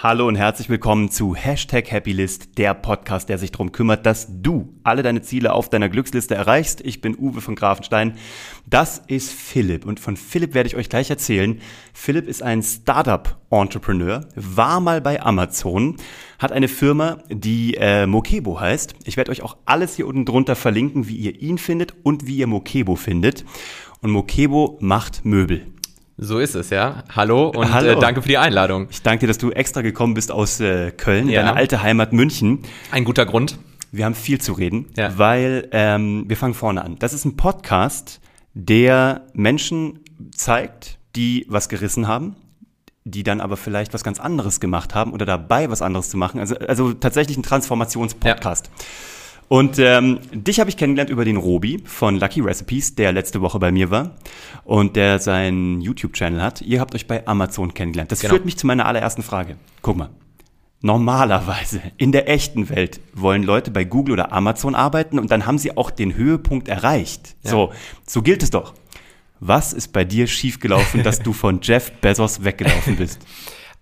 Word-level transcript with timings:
Hallo 0.00 0.28
und 0.28 0.36
herzlich 0.36 0.68
willkommen 0.68 1.10
zu 1.10 1.34
Hashtag 1.34 1.90
Happylist, 1.90 2.56
der 2.56 2.72
Podcast, 2.72 3.28
der 3.28 3.36
sich 3.36 3.50
darum 3.50 3.72
kümmert, 3.72 4.06
dass 4.06 4.28
du 4.30 4.78
alle 4.84 5.02
deine 5.02 5.22
Ziele 5.22 5.52
auf 5.52 5.70
deiner 5.70 5.88
Glücksliste 5.88 6.36
erreichst. 6.36 6.80
Ich 6.82 7.00
bin 7.00 7.18
Uwe 7.18 7.40
von 7.40 7.56
Grafenstein. 7.56 8.12
Das 8.64 9.02
ist 9.08 9.32
Philipp 9.32 9.84
und 9.84 9.98
von 9.98 10.16
Philipp 10.16 10.54
werde 10.54 10.68
ich 10.68 10.76
euch 10.76 10.88
gleich 10.88 11.10
erzählen. 11.10 11.60
Philipp 11.92 12.28
ist 12.28 12.44
ein 12.44 12.62
Startup-Entrepreneur, 12.62 14.28
war 14.36 14.78
mal 14.78 15.00
bei 15.00 15.20
Amazon, 15.20 15.96
hat 16.38 16.52
eine 16.52 16.68
Firma, 16.68 17.18
die 17.28 17.74
äh, 17.74 18.06
Mokebo 18.06 18.60
heißt. 18.60 18.94
Ich 19.04 19.16
werde 19.16 19.32
euch 19.32 19.42
auch 19.42 19.56
alles 19.64 19.96
hier 19.96 20.06
unten 20.06 20.24
drunter 20.24 20.54
verlinken, 20.54 21.08
wie 21.08 21.16
ihr 21.16 21.42
ihn 21.42 21.58
findet 21.58 21.94
und 22.04 22.24
wie 22.24 22.36
ihr 22.36 22.46
Mokebo 22.46 22.94
findet. 22.94 23.44
Und 24.00 24.12
Mokebo 24.12 24.78
macht 24.80 25.24
Möbel. 25.24 25.66
So 26.20 26.40
ist 26.40 26.56
es, 26.56 26.70
ja. 26.70 27.04
Hallo 27.14 27.50
und 27.50 27.72
Hallo. 27.72 27.90
Äh, 27.90 28.00
danke 28.00 28.22
für 28.22 28.28
die 28.28 28.38
Einladung. 28.38 28.88
Ich 28.90 29.02
danke 29.02 29.20
dir, 29.20 29.26
dass 29.28 29.38
du 29.38 29.52
extra 29.52 29.82
gekommen 29.82 30.14
bist 30.14 30.32
aus 30.32 30.58
äh, 30.58 30.90
Köln, 30.90 31.28
ja. 31.28 31.42
deine 31.42 31.56
alte 31.56 31.80
Heimat 31.80 32.12
München. 32.12 32.64
Ein 32.90 33.04
guter 33.04 33.24
Grund. 33.24 33.56
Wir 33.92 34.04
haben 34.04 34.16
viel 34.16 34.40
zu 34.40 34.52
reden, 34.54 34.86
ja. 34.96 35.16
weil 35.16 35.68
ähm, 35.70 36.24
wir 36.26 36.36
fangen 36.36 36.54
vorne 36.54 36.84
an. 36.84 36.98
Das 36.98 37.12
ist 37.12 37.24
ein 37.24 37.36
Podcast, 37.36 38.20
der 38.52 39.26
Menschen 39.32 40.00
zeigt, 40.32 40.98
die 41.14 41.46
was 41.48 41.68
gerissen 41.68 42.08
haben, 42.08 42.34
die 43.04 43.22
dann 43.22 43.40
aber 43.40 43.56
vielleicht 43.56 43.94
was 43.94 44.02
ganz 44.02 44.18
anderes 44.18 44.58
gemacht 44.58 44.96
haben 44.96 45.12
oder 45.12 45.24
dabei 45.24 45.70
was 45.70 45.82
anderes 45.82 46.10
zu 46.10 46.16
machen. 46.16 46.40
Also, 46.40 46.56
also 46.56 46.94
tatsächlich 46.94 47.36
ein 47.36 47.44
Transformationspodcast. 47.44 48.66
Ja. 48.66 48.72
Und 49.48 49.78
ähm, 49.78 50.20
dich 50.32 50.60
habe 50.60 50.68
ich 50.68 50.76
kennengelernt 50.76 51.10
über 51.10 51.24
den 51.24 51.38
Robi 51.38 51.82
von 51.84 52.18
Lucky 52.18 52.40
Recipes, 52.40 52.94
der 52.94 53.12
letzte 53.12 53.40
Woche 53.40 53.58
bei 53.58 53.72
mir 53.72 53.90
war 53.90 54.16
und 54.64 54.94
der 54.94 55.18
seinen 55.18 55.80
YouTube-Channel 55.80 56.42
hat. 56.42 56.60
Ihr 56.60 56.80
habt 56.80 56.94
euch 56.94 57.06
bei 57.06 57.26
Amazon 57.26 57.72
kennengelernt. 57.72 58.12
Das 58.12 58.20
genau. 58.20 58.34
führt 58.34 58.44
mich 58.44 58.58
zu 58.58 58.66
meiner 58.66 58.84
allerersten 58.84 59.22
Frage. 59.22 59.56
Guck 59.80 59.96
mal. 59.96 60.10
Normalerweise 60.82 61.80
in 61.96 62.12
der 62.12 62.28
echten 62.28 62.68
Welt 62.68 63.00
wollen 63.14 63.42
Leute 63.42 63.70
bei 63.70 63.84
Google 63.84 64.12
oder 64.12 64.32
Amazon 64.32 64.74
arbeiten 64.74 65.18
und 65.18 65.30
dann 65.30 65.46
haben 65.46 65.58
sie 65.58 65.76
auch 65.76 65.90
den 65.90 66.14
Höhepunkt 66.14 66.68
erreicht. 66.68 67.34
Ja. 67.42 67.50
So, 67.50 67.72
so 68.06 68.20
gilt 68.20 68.42
es 68.42 68.50
doch. 68.50 68.74
Was 69.40 69.72
ist 69.72 69.92
bei 69.92 70.04
dir 70.04 70.26
schiefgelaufen, 70.26 71.02
dass 71.02 71.20
du 71.20 71.32
von 71.32 71.60
Jeff 71.62 71.90
Bezos 72.00 72.44
weggelaufen 72.44 72.96
bist? 72.96 73.20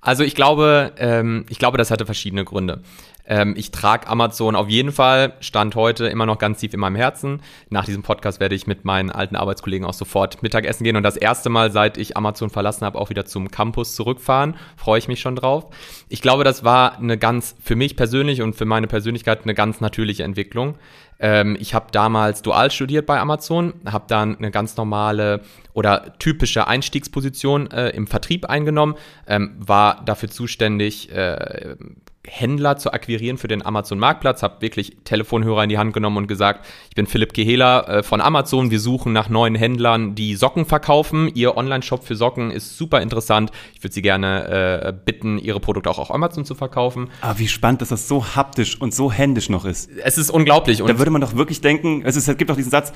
Also 0.02 0.22
ich 0.22 0.36
glaube, 0.36 0.92
ähm, 0.98 1.46
ich 1.48 1.58
glaube, 1.58 1.78
das 1.78 1.90
hatte 1.90 2.06
verschiedene 2.06 2.44
Gründe. 2.44 2.80
Ähm, 3.26 3.54
ich 3.56 3.70
trage 3.70 4.06
Amazon 4.06 4.56
auf 4.56 4.68
jeden 4.68 4.92
Fall, 4.92 5.34
Stand 5.40 5.74
heute, 5.74 6.06
immer 6.06 6.26
noch 6.26 6.38
ganz 6.38 6.60
tief 6.60 6.74
in 6.74 6.80
meinem 6.80 6.96
Herzen. 6.96 7.42
Nach 7.70 7.84
diesem 7.84 8.02
Podcast 8.02 8.40
werde 8.40 8.54
ich 8.54 8.66
mit 8.66 8.84
meinen 8.84 9.10
alten 9.10 9.36
Arbeitskollegen 9.36 9.86
auch 9.86 9.94
sofort 9.94 10.42
Mittagessen 10.42 10.84
gehen 10.84 10.96
und 10.96 11.02
das 11.02 11.16
erste 11.16 11.48
Mal, 11.48 11.70
seit 11.70 11.98
ich 11.98 12.16
Amazon 12.16 12.50
verlassen 12.50 12.84
habe, 12.84 12.98
auch 12.98 13.10
wieder 13.10 13.24
zum 13.24 13.50
Campus 13.50 13.94
zurückfahren. 13.94 14.56
Freue 14.76 14.98
ich 14.98 15.08
mich 15.08 15.20
schon 15.20 15.36
drauf. 15.36 15.66
Ich 16.08 16.22
glaube, 16.22 16.44
das 16.44 16.64
war 16.64 16.98
eine 16.98 17.18
ganz, 17.18 17.56
für 17.62 17.76
mich 17.76 17.96
persönlich 17.96 18.42
und 18.42 18.54
für 18.54 18.64
meine 18.64 18.86
Persönlichkeit 18.86 19.42
eine 19.42 19.54
ganz 19.54 19.80
natürliche 19.80 20.22
Entwicklung. 20.22 20.76
Ähm, 21.18 21.56
ich 21.58 21.74
habe 21.74 21.86
damals 21.92 22.42
dual 22.42 22.70
studiert 22.70 23.06
bei 23.06 23.18
Amazon, 23.18 23.74
habe 23.86 24.04
dann 24.08 24.36
eine 24.36 24.50
ganz 24.50 24.76
normale 24.76 25.40
oder 25.72 26.18
typische 26.18 26.66
Einstiegsposition 26.66 27.70
äh, 27.70 27.90
im 27.90 28.06
Vertrieb 28.06 28.46
eingenommen, 28.46 28.94
ähm, 29.26 29.56
war 29.58 30.02
dafür 30.04 30.30
zuständig, 30.30 31.12
äh, 31.12 31.76
Händler 32.26 32.76
zu 32.76 32.92
akquirieren 32.92 33.38
für 33.38 33.48
den 33.48 33.64
Amazon-Marktplatz, 33.64 34.42
habe 34.42 34.60
wirklich 34.60 34.96
Telefonhörer 35.04 35.62
in 35.62 35.68
die 35.68 35.78
Hand 35.78 35.92
genommen 35.92 36.18
und 36.18 36.26
gesagt, 36.26 36.66
ich 36.88 36.94
bin 36.94 37.06
Philipp 37.06 37.32
Gehela 37.32 37.80
äh, 37.82 38.02
von 38.02 38.20
Amazon, 38.20 38.70
wir 38.70 38.80
suchen 38.80 39.12
nach 39.12 39.28
neuen 39.28 39.54
Händlern, 39.54 40.14
die 40.14 40.34
Socken 40.34 40.66
verkaufen. 40.66 41.30
Ihr 41.34 41.56
Online-Shop 41.56 42.04
für 42.04 42.16
Socken 42.16 42.50
ist 42.50 42.76
super 42.76 43.00
interessant. 43.00 43.50
Ich 43.74 43.82
würde 43.82 43.94
Sie 43.94 44.02
gerne 44.02 44.82
äh, 44.84 44.92
bitten, 44.92 45.38
Ihre 45.38 45.60
Produkte 45.60 45.90
auch 45.90 45.98
auf 45.98 46.12
Amazon 46.12 46.44
zu 46.44 46.54
verkaufen. 46.54 47.10
Ah, 47.20 47.34
wie 47.36 47.48
spannend, 47.48 47.80
dass 47.80 47.88
das 47.90 48.08
so 48.08 48.24
haptisch 48.34 48.80
und 48.80 48.94
so 48.94 49.12
händisch 49.12 49.48
noch 49.48 49.64
ist. 49.64 49.90
Es 50.02 50.18
ist 50.18 50.30
unglaublich. 50.30 50.82
Und 50.82 50.88
da 50.88 50.98
würde 51.06 51.12
man 51.12 51.20
doch 51.20 51.36
wirklich 51.36 51.60
denken, 51.60 52.02
ist, 52.02 52.16
es 52.16 52.26
gibt 52.36 52.50
doch 52.50 52.56
diesen 52.56 52.72
Satz, 52.72 52.92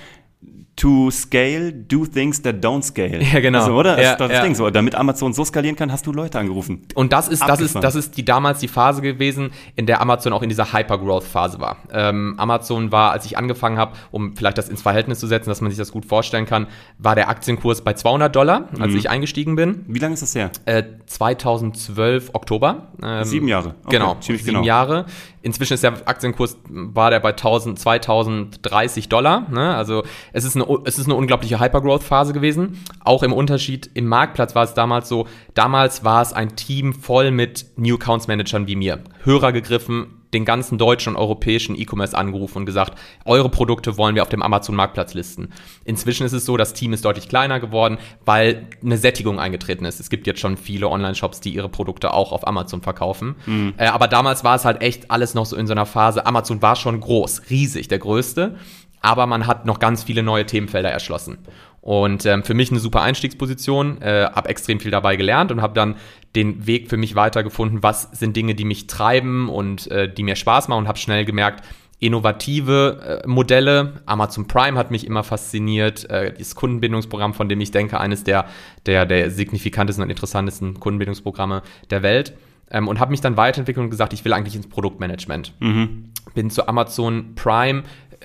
to 0.81 1.11
scale, 1.11 1.73
do 1.73 2.07
things 2.07 2.41
that 2.41 2.65
don't 2.65 2.83
scale. 2.83 3.23
Ja, 3.23 3.41
genau. 3.41 3.59
Also, 3.59 3.75
oder? 3.75 4.01
Ja, 4.01 4.17
das, 4.17 4.29
das 4.29 4.33
ja. 4.39 4.43
Ding 4.43 4.55
so. 4.55 4.71
Damit 4.71 4.95
Amazon 4.95 5.35
so 5.35 5.45
skalieren 5.45 5.77
kann, 5.77 5.93
hast 5.93 6.07
du 6.07 6.13
Leute 6.13 6.39
angerufen. 6.39 6.87
Und 6.95 7.13
das 7.13 7.29
ist, 7.29 7.43
das 7.47 7.61
ist, 7.61 7.75
das 7.75 7.95
ist 7.95 8.17
die 8.17 8.25
damals 8.25 8.61
die 8.61 8.69
Phase 8.69 9.03
gewesen, 9.03 9.51
in 9.77 9.85
der 9.85 10.01
Amazon 10.01 10.33
auch 10.33 10.41
in 10.41 10.49
dieser 10.49 10.73
Hypergrowth-Phase 10.73 11.61
war. 11.61 11.77
Ähm, 11.93 12.35
Amazon 12.39 12.91
war, 12.93 13.13
als 13.13 13.27
ich 13.27 13.37
angefangen 13.37 13.77
habe, 13.77 13.93
um 14.11 14.35
vielleicht 14.35 14.57
das 14.57 14.71
ins 14.71 14.81
Verhältnis 14.81 15.21
zu 15.21 15.27
setzen, 15.27 15.51
dass 15.51 15.61
man 15.61 15.71
sich 15.71 15.79
das 15.79 15.93
gut 15.93 16.07
vorstellen 16.07 16.47
kann, 16.47 16.67
war 16.97 17.15
der 17.15 17.29
Aktienkurs 17.29 17.83
bei 17.83 17.93
200 17.93 18.35
Dollar, 18.35 18.69
als 18.79 18.93
mhm. 18.93 18.99
ich 18.99 19.11
eingestiegen 19.11 19.57
bin. 19.57 19.85
Wie 19.87 19.99
lange 19.99 20.15
ist 20.15 20.23
das 20.23 20.35
her? 20.35 20.51
Äh, 20.65 20.85
2012 21.05 22.31
Oktober. 22.33 22.89
Ähm, 23.03 23.25
sieben 23.25 23.49
Jahre. 23.49 23.75
Okay, 23.85 23.99
genau, 23.99 24.17
sieben 24.21 24.43
genau. 24.43 24.63
Jahre. 24.63 25.05
Inzwischen 25.43 25.75
ist 25.75 25.83
der 25.83 25.95
Aktienkurs, 26.05 26.59
war 26.69 27.11
der 27.11 27.21
bei 27.21 27.31
1000, 27.31 27.79
2030 27.79 29.09
Dollar. 29.09 29.47
Ne? 29.51 29.75
Also 29.75 30.05
es 30.33 30.45
ist, 30.45 30.55
eine, 30.55 30.67
es 30.85 30.99
ist 30.99 31.07
eine 31.07 31.15
unglaubliche 31.15 31.61
Hypergrowth-Phase 31.61 32.33
gewesen. 32.33 32.85
Auch 33.05 33.23
im 33.23 33.33
Unterschied 33.33 33.91
im 33.95 34.07
Marktplatz 34.07 34.55
war 34.55 34.65
es 34.65 34.75
damals 34.75 35.09
so, 35.09 35.27
damals 35.55 36.05
war 36.05 36.23
es 36.23 36.33
ein 36.33 36.57
Team 36.57 36.93
voll 36.93 37.31
mit 37.31 37.67
New 37.77 37.97
Accounts 37.97 38.29
Managern 38.29 38.67
wie 38.67 38.77
mir. 38.77 39.01
Hörer 39.25 39.53
gegriffen, 39.53 40.21
den 40.33 40.45
ganzen 40.45 40.79
deutschen 40.79 41.15
und 41.15 41.21
europäischen 41.21 41.79
E-Commerce 41.79 42.17
angerufen 42.17 42.59
und 42.59 42.67
gesagt, 42.67 42.99
eure 43.25 43.49
Produkte 43.49 43.97
wollen 43.97 44.15
wir 44.15 44.23
auf 44.23 44.29
dem 44.29 44.43
Amazon-Marktplatz 44.43 45.15
listen. 45.15 45.51
Inzwischen 45.85 46.25
ist 46.25 46.33
es 46.33 46.45
so, 46.45 46.57
das 46.57 46.73
Team 46.73 46.93
ist 46.93 47.05
deutlich 47.05 47.29
kleiner 47.29 47.59
geworden, 47.61 47.99
weil 48.25 48.69
eine 48.83 48.97
Sättigung 48.97 49.41
eingetreten 49.41 49.85
ist. 49.85 50.01
Es 50.01 50.11
gibt 50.11 50.27
jetzt 50.27 50.41
schon 50.41 50.57
viele 50.57 50.89
Online-Shops, 50.89 51.41
die 51.41 51.51
ihre 51.51 51.69
Produkte 51.69 52.13
auch 52.15 52.33
auf 52.33 52.47
Amazon 52.47 52.83
verkaufen. 52.83 53.37
Mhm. 53.47 53.75
Äh, 53.77 53.87
aber 53.87 54.09
damals 54.09 54.45
war 54.45 54.55
es 54.55 54.65
halt 54.65 54.83
echt 54.83 55.11
alles 55.11 55.35
noch 55.35 55.47
so 55.47 55.57
in 55.57 55.67
so 55.67 55.73
einer 55.73 55.87
Phase. 55.87 56.27
Amazon 56.27 56.63
war 56.63 56.77
schon 56.77 57.01
groß, 57.01 57.43
riesig, 57.51 57.89
der 57.89 57.99
größte. 57.99 58.57
Aber 59.01 59.27
man 59.27 59.47
hat 59.47 59.67
noch 59.67 59.79
ganz 59.79 60.03
viele 60.03 60.23
neue 60.23 60.47
Themenfelder 60.47 60.91
erschlossen. 60.91 61.39
Und 61.81 62.27
ähm, 62.27 62.43
für 62.43 62.55
mich 62.55 62.71
eine 62.71 62.81
super 62.81 63.01
Einstiegsposition, 63.01 64.03
äh, 64.03 64.29
habe 64.33 64.51
extrem 64.51 64.81
viel 64.81 64.91
dabei 64.91 65.17
gelernt 65.17 65.51
und 65.51 65.63
habe 65.63 65.73
dann 65.73 65.97
den 66.37 66.67
Weg 66.67 66.91
für 66.91 66.99
mich 66.99 67.15
weitergefunden, 67.15 67.83
was 67.83 68.03
sind 68.13 68.37
Dinge, 68.37 68.55
die 68.55 68.67
mich 68.67 68.87
treiben 68.87 69.49
und 69.49 69.91
äh, 69.91 70.13
die 70.13 70.23
mir 70.23 70.37
Spaß 70.37 70.69
machen 70.69 70.81
und 70.81 70.89
habe 70.89 70.99
schnell 70.99 71.25
gemerkt, 71.25 71.65
innovative 72.01 73.23
äh, 73.25 73.29
Modelle. 73.29 74.03
Amazon 74.07 74.47
Prime 74.47 74.79
hat 74.79 74.91
mich 74.91 75.07
immer 75.07 75.23
fasziniert. 75.23 76.09
Äh, 76.11 76.33
das 76.33 76.55
Kundenbindungsprogramm, 76.55 77.35
von 77.35 77.49
dem 77.49 77.61
ich 77.61 77.71
denke, 77.71 78.01
eines 78.01 78.25
der, 78.25 78.47
der, 78.87 79.07
der 79.07 79.31
signifikantesten 79.31 80.03
und 80.03 80.11
interessantesten 80.11 80.81
Kundenbindungsprogramme 80.81 81.63
der 81.91 82.03
Welt. 82.03 82.35
Ähm, 82.71 82.89
und 82.89 83.01
habe 83.01 83.11
mich 83.11 83.21
dann 83.21 83.37
weiterentwickelt 83.37 83.85
und 83.85 83.91
gesagt, 83.91 84.13
ich 84.13 84.25
will 84.25 84.33
eigentlich 84.33 84.57
ins 84.57 84.69
Produktmanagement. 84.69 85.55
Mhm. 85.61 86.13
Bin 86.35 86.51
zu 86.51 86.69
Amazon 86.69 87.35
Prime, 87.35 87.83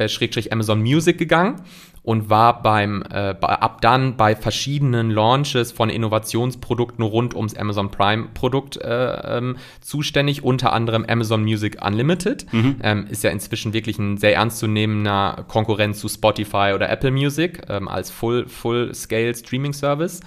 Schrägstrich 0.08 0.52
Amazon 0.52 0.82
Music 0.82 1.18
gegangen 1.18 1.62
und 2.06 2.30
war 2.30 2.62
beim 2.62 3.04
äh, 3.12 3.36
ab 3.42 3.82
dann 3.82 4.16
bei 4.16 4.36
verschiedenen 4.36 5.10
Launches 5.10 5.72
von 5.72 5.90
Innovationsprodukten 5.90 7.04
rund 7.04 7.36
ums 7.36 7.56
Amazon 7.56 7.90
Prime 7.90 8.28
Produkt 8.36 8.78
äh, 8.78 9.38
ähm, 9.38 9.58
zuständig, 9.82 10.44
unter 10.44 10.72
anderem 10.72 11.04
Amazon 11.10 11.44
Music 11.44 11.84
Unlimited. 11.84 12.46
Mhm. 12.54 12.76
Ähm, 12.84 13.08
ist 13.10 13.24
ja 13.24 13.32
inzwischen 13.32 13.74
wirklich 13.74 13.98
ein 13.98 14.18
sehr 14.18 14.36
ernstzunehmender 14.36 15.46
Konkurrent 15.48 15.96
zu 15.96 16.08
Spotify 16.08 16.74
oder 16.76 16.90
Apple 16.90 17.12
Music 17.12 17.64
ähm, 17.70 17.88
als 17.88 18.12
Full, 18.12 18.48
Full 18.48 18.94
Scale 18.94 19.34
Streaming 19.34 19.74
Service. 19.74 20.20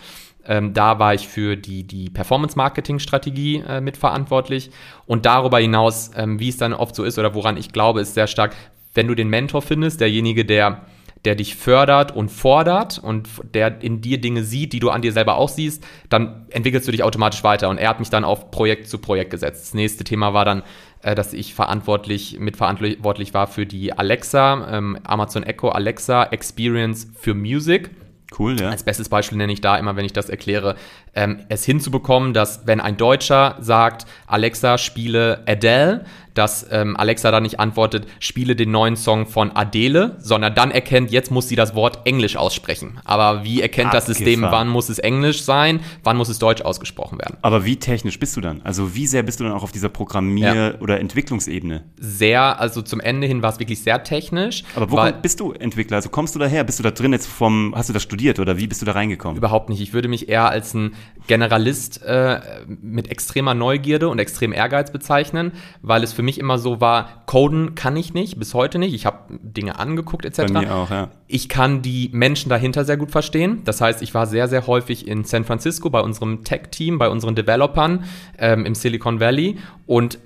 Ähm, 0.44 0.72
da 0.72 0.98
war 0.98 1.14
ich 1.14 1.28
für 1.28 1.56
die, 1.56 1.84
die 1.84 2.10
Performance-Marketing-Strategie 2.10 3.62
äh, 3.68 3.80
mitverantwortlich. 3.80 4.70
Und 5.06 5.26
darüber 5.26 5.58
hinaus, 5.58 6.10
ähm, 6.16 6.40
wie 6.40 6.48
es 6.48 6.56
dann 6.56 6.72
oft 6.72 6.96
so 6.96 7.04
ist 7.04 7.18
oder 7.18 7.34
woran 7.34 7.56
ich 7.56 7.70
glaube, 7.70 8.00
ist 8.00 8.14
sehr 8.14 8.26
stark, 8.26 8.56
wenn 8.94 9.08
du 9.08 9.14
den 9.14 9.28
Mentor 9.28 9.62
findest, 9.62 10.00
derjenige, 10.00 10.44
der 10.44 10.86
der 11.24 11.34
dich 11.34 11.56
fördert 11.56 12.14
und 12.14 12.30
fordert 12.30 12.98
und 12.98 13.28
der 13.54 13.82
in 13.82 14.00
dir 14.00 14.20
Dinge 14.20 14.44
sieht, 14.44 14.72
die 14.72 14.80
du 14.80 14.90
an 14.90 15.02
dir 15.02 15.12
selber 15.12 15.36
auch 15.36 15.48
siehst, 15.48 15.84
dann 16.08 16.46
entwickelst 16.50 16.86
du 16.86 16.92
dich 16.92 17.02
automatisch 17.02 17.42
weiter. 17.44 17.68
Und 17.68 17.78
er 17.78 17.88
hat 17.88 17.98
mich 17.98 18.10
dann 18.10 18.24
auf 18.24 18.50
Projekt 18.50 18.88
zu 18.88 18.98
Projekt 18.98 19.30
gesetzt. 19.30 19.62
Das 19.62 19.74
nächste 19.74 20.04
Thema 20.04 20.32
war 20.32 20.44
dann, 20.44 20.62
äh, 21.02 21.14
dass 21.14 21.32
ich 21.32 21.54
verantwortlich, 21.54 22.38
mitverantwortlich 22.38 23.34
war 23.34 23.46
für 23.46 23.66
die 23.66 23.92
Alexa, 23.92 24.68
ähm, 24.76 24.98
Amazon 25.04 25.42
Echo 25.42 25.70
Alexa 25.70 26.24
Experience 26.24 27.08
für 27.18 27.34
Music. 27.34 27.90
Cool, 28.38 28.60
ja. 28.60 28.68
Als 28.68 28.82
bestes 28.82 29.08
Beispiel 29.08 29.38
nenne 29.38 29.52
ich 29.52 29.62
da 29.62 29.78
immer, 29.78 29.96
wenn 29.96 30.04
ich 30.04 30.12
das 30.12 30.28
erkläre, 30.28 30.76
ähm, 31.14 31.40
es 31.48 31.64
hinzubekommen, 31.64 32.34
dass 32.34 32.66
wenn 32.66 32.78
ein 32.80 32.98
Deutscher 32.98 33.56
sagt, 33.60 34.06
Alexa, 34.26 34.76
spiele 34.76 35.42
Adele, 35.46 36.04
dass 36.38 36.66
ähm, 36.70 36.96
Alexa 36.96 37.32
dann 37.32 37.42
nicht 37.42 37.58
antwortet, 37.58 38.06
spiele 38.20 38.54
den 38.54 38.70
neuen 38.70 38.94
Song 38.94 39.26
von 39.26 39.50
Adele, 39.54 40.16
sondern 40.20 40.54
dann 40.54 40.70
erkennt, 40.70 41.10
jetzt 41.10 41.32
muss 41.32 41.48
sie 41.48 41.56
das 41.56 41.74
Wort 41.74 42.06
Englisch 42.06 42.36
aussprechen. 42.36 43.00
Aber 43.04 43.42
wie 43.42 43.60
erkennt 43.60 43.92
das 43.92 44.06
System, 44.06 44.42
wann 44.42 44.68
muss 44.68 44.88
es 44.88 45.00
Englisch 45.00 45.42
sein, 45.42 45.80
wann 46.04 46.16
muss 46.16 46.28
es 46.28 46.38
Deutsch 46.38 46.62
ausgesprochen 46.62 47.18
werden? 47.18 47.36
Aber 47.42 47.64
wie 47.64 47.76
technisch 47.76 48.20
bist 48.20 48.36
du 48.36 48.40
dann? 48.40 48.62
Also 48.62 48.94
wie 48.94 49.06
sehr 49.06 49.24
bist 49.24 49.40
du 49.40 49.44
dann 49.44 49.52
auch 49.52 49.64
auf 49.64 49.72
dieser 49.72 49.88
Programmier- 49.88 50.54
ja. 50.54 50.80
oder 50.80 51.00
Entwicklungsebene? 51.00 51.84
Sehr, 51.98 52.60
also 52.60 52.82
zum 52.82 53.00
Ende 53.00 53.26
hin 53.26 53.42
war 53.42 53.52
es 53.52 53.58
wirklich 53.58 53.82
sehr 53.82 54.04
technisch. 54.04 54.62
Aber 54.76 54.90
wo 54.90 55.20
bist 55.20 55.40
du 55.40 55.52
Entwickler? 55.52 55.96
Also 55.96 56.08
kommst 56.08 56.36
du 56.36 56.38
daher? 56.38 56.62
Bist 56.62 56.78
du 56.78 56.84
da 56.84 56.92
drin 56.92 57.12
jetzt 57.12 57.26
vom, 57.26 57.74
hast 57.76 57.88
du 57.88 57.92
das 57.92 58.04
studiert 58.04 58.38
oder 58.38 58.58
wie 58.58 58.68
bist 58.68 58.80
du 58.80 58.86
da 58.86 58.92
reingekommen? 58.92 59.36
Überhaupt 59.36 59.70
nicht. 59.70 59.80
Ich 59.80 59.92
würde 59.92 60.06
mich 60.06 60.28
eher 60.28 60.48
als 60.48 60.72
ein 60.74 60.94
Generalist 61.26 62.02
äh, 62.04 62.40
mit 62.80 63.10
extremer 63.10 63.54
Neugierde 63.54 64.08
und 64.08 64.20
extrem 64.20 64.52
Ehrgeiz 64.52 64.92
bezeichnen, 64.92 65.52
weil 65.82 66.04
es 66.04 66.12
für 66.12 66.22
mich 66.22 66.27
immer 66.36 66.58
so 66.58 66.82
war, 66.82 67.22
Coden 67.24 67.74
kann 67.74 67.96
ich 67.96 68.12
nicht, 68.12 68.38
bis 68.38 68.52
heute 68.52 68.78
nicht. 68.78 68.92
Ich 68.92 69.06
habe 69.06 69.38
Dinge 69.40 69.78
angeguckt 69.78 70.26
etc. 70.26 70.52
Bei 70.52 70.60
mir 70.60 70.74
auch, 70.74 70.90
ja. 70.90 71.08
Ich 71.26 71.48
kann 71.48 71.80
die 71.80 72.10
Menschen 72.12 72.50
dahinter 72.50 72.84
sehr 72.84 72.98
gut 72.98 73.10
verstehen. 73.10 73.62
Das 73.64 73.80
heißt, 73.80 74.02
ich 74.02 74.12
war 74.12 74.26
sehr, 74.26 74.48
sehr 74.48 74.66
häufig 74.66 75.08
in 75.08 75.24
San 75.24 75.44
Francisco 75.44 75.88
bei 75.88 76.00
unserem 76.00 76.44
Tech-Team, 76.44 76.98
bei 76.98 77.08
unseren 77.08 77.34
Developern 77.34 78.04
ähm, 78.36 78.66
im 78.66 78.74
Silicon 78.74 79.20
Valley 79.20 79.56
und 79.86 80.18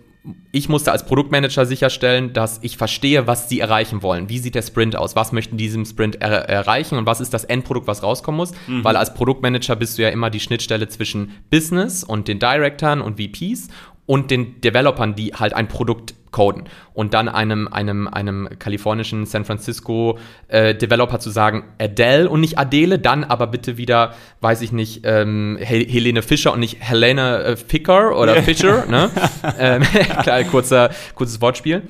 ich 0.53 0.69
musste 0.69 0.93
als 0.93 1.05
Produktmanager 1.05 1.67
sicherstellen, 1.67 2.33
dass 2.33 2.61
ich 2.63 2.77
verstehe, 2.77 3.27
was 3.27 3.49
sie 3.49 3.59
erreichen 3.59 4.03
wollen. 4.03 4.29
Wie 4.29 4.39
sieht 4.39 4.55
der 4.55 4.63
Sprint 4.63 4.95
aus? 4.95 5.17
Was 5.17 5.33
möchten 5.33 5.57
die 5.57 5.65
diesem 5.65 5.85
Sprint 5.85 6.21
er 6.21 6.49
erreichen 6.49 6.97
und 6.97 7.07
was 7.07 7.21
ist 7.21 7.35
das 7.35 7.45
Endprodukt, 7.45 7.89
was 7.89 8.03
rauskommen 8.03 8.37
muss? 8.37 8.53
Mhm. 8.69 8.85
Weil 8.85 8.97
als 8.97 9.15
Produktmanager 9.15 9.75
bist 9.75 9.99
du 9.99 10.03
ja 10.03 10.11
immer 10.11 10.31
die 10.31 10.39
Schnittstelle 10.39 10.89
zwischen 10.89 11.33
Business 11.51 12.05
und 12.05 12.29
den 12.29 12.39
Directern 12.39 13.01
und 13.01 13.21
VPs 13.21 13.69
und 14.13 14.31
den 14.31 14.61
Developern, 14.61 15.15
die 15.15 15.33
halt 15.33 15.55
ein 15.55 15.69
Produkt 15.69 16.13
coden. 16.33 16.65
Und 16.93 17.15
dann 17.15 17.31
einem, 17.31 17.67
einem, 17.67 18.07
einem 18.09 18.47
kalifornischen 18.59 19.25
San 19.25 19.47
Francisco 19.47 20.19
äh, 20.49 20.75
Developer 20.75 21.19
zu 21.19 21.31
sagen, 21.31 21.65
Adele 21.81 22.29
und 22.29 22.43
nicht 22.43 22.59
Adele, 22.59 22.99
dann 22.99 23.25
aber 23.25 23.47
bitte 23.47 23.79
wieder, 23.79 24.13
weiß 24.43 24.61
ich 24.61 24.71
nicht, 24.71 25.01
ähm, 25.05 25.57
Helene 25.59 26.21
Fischer 26.21 26.53
und 26.53 26.61
nicht 26.61 26.77
Helene 26.81 27.43
äh, 27.43 27.57
Ficker 27.57 28.19
oder 28.19 28.43
Fischer, 28.43 28.85
ne? 28.85 29.09
ähm, 29.59 29.83
klar, 30.23 30.45
kurzer, 30.45 30.91
kurzes 31.15 31.41
Wortspiel. 31.41 31.81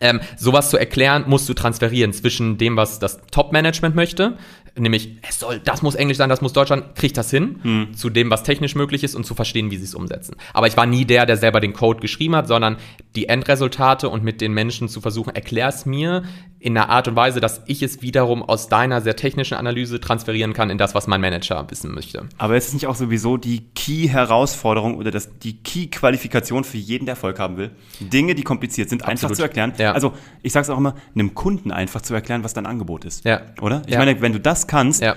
Ähm, 0.00 0.20
sowas 0.36 0.70
zu 0.70 0.78
erklären, 0.78 1.24
musst 1.26 1.48
du 1.48 1.54
transferieren 1.54 2.12
zwischen 2.12 2.58
dem, 2.58 2.76
was 2.76 3.00
das 3.00 3.20
Top-Management 3.32 3.96
möchte, 3.96 4.38
nämlich 4.76 5.18
es 5.28 5.38
soll, 5.38 5.60
das 5.60 5.82
muss 5.82 5.94
Englisch 5.94 6.18
sein, 6.18 6.28
das 6.28 6.40
muss 6.40 6.52
Deutschland, 6.52 6.94
kriegt 6.94 7.16
das 7.16 7.30
hin, 7.30 7.60
hm. 7.62 7.94
zu 7.94 8.10
dem, 8.10 8.30
was 8.30 8.42
technisch 8.42 8.74
möglich 8.74 9.04
ist 9.04 9.14
und 9.14 9.24
zu 9.24 9.34
verstehen, 9.34 9.70
wie 9.70 9.76
sie 9.76 9.84
es 9.84 9.94
umsetzen. 9.94 10.36
Aber 10.52 10.66
ich 10.66 10.76
war 10.76 10.86
nie 10.86 11.04
der, 11.04 11.26
der 11.26 11.36
selber 11.36 11.60
den 11.60 11.72
Code 11.72 12.00
geschrieben 12.00 12.36
hat, 12.36 12.48
sondern 12.48 12.76
die 13.16 13.28
Endresultate 13.28 14.08
und 14.08 14.22
mit 14.24 14.40
den 14.40 14.52
Menschen 14.52 14.88
zu 14.88 15.00
versuchen, 15.00 15.34
erklär 15.34 15.68
es 15.68 15.86
mir 15.86 16.22
in 16.60 16.76
einer 16.76 16.90
Art 16.90 17.08
und 17.08 17.16
Weise, 17.16 17.40
dass 17.40 17.62
ich 17.66 17.82
es 17.82 18.02
wiederum 18.02 18.42
aus 18.42 18.68
deiner 18.68 19.00
sehr 19.00 19.16
technischen 19.16 19.54
Analyse 19.54 19.98
transferieren 19.98 20.52
kann 20.52 20.68
in 20.68 20.76
das, 20.76 20.94
was 20.94 21.06
mein 21.06 21.22
Manager 21.22 21.66
wissen 21.70 21.94
möchte. 21.94 22.28
Aber 22.36 22.54
ist 22.56 22.68
es 22.68 22.74
nicht 22.74 22.86
auch 22.86 22.94
sowieso 22.94 23.38
die 23.38 23.64
Key-Herausforderung 23.74 24.98
oder 24.98 25.10
das, 25.10 25.38
die 25.38 25.56
Key-Qualifikation 25.56 26.64
für 26.64 26.76
jeden, 26.76 27.06
der 27.06 27.14
Erfolg 27.14 27.38
haben 27.38 27.56
will? 27.56 27.70
Dinge, 28.00 28.34
die 28.34 28.42
kompliziert 28.42 28.90
sind, 28.90 29.02
Absolut. 29.02 29.22
einfach 29.22 29.36
zu 29.36 29.42
erklären. 29.42 29.72
Ja. 29.78 29.92
Also 29.92 30.12
ich 30.42 30.52
sage 30.52 30.64
es 30.64 30.70
auch 30.70 30.76
immer, 30.76 30.94
einem 31.14 31.34
Kunden 31.34 31.72
einfach 31.72 32.02
zu 32.02 32.12
erklären, 32.12 32.44
was 32.44 32.52
dein 32.52 32.66
Angebot 32.66 33.06
ist. 33.06 33.24
Ja. 33.24 33.40
Oder? 33.62 33.82
Ich 33.86 33.94
ja. 33.94 33.98
meine, 33.98 34.20
wenn 34.20 34.34
du 34.34 34.40
das 34.40 34.66
kannst, 34.70 35.02
ja. 35.02 35.16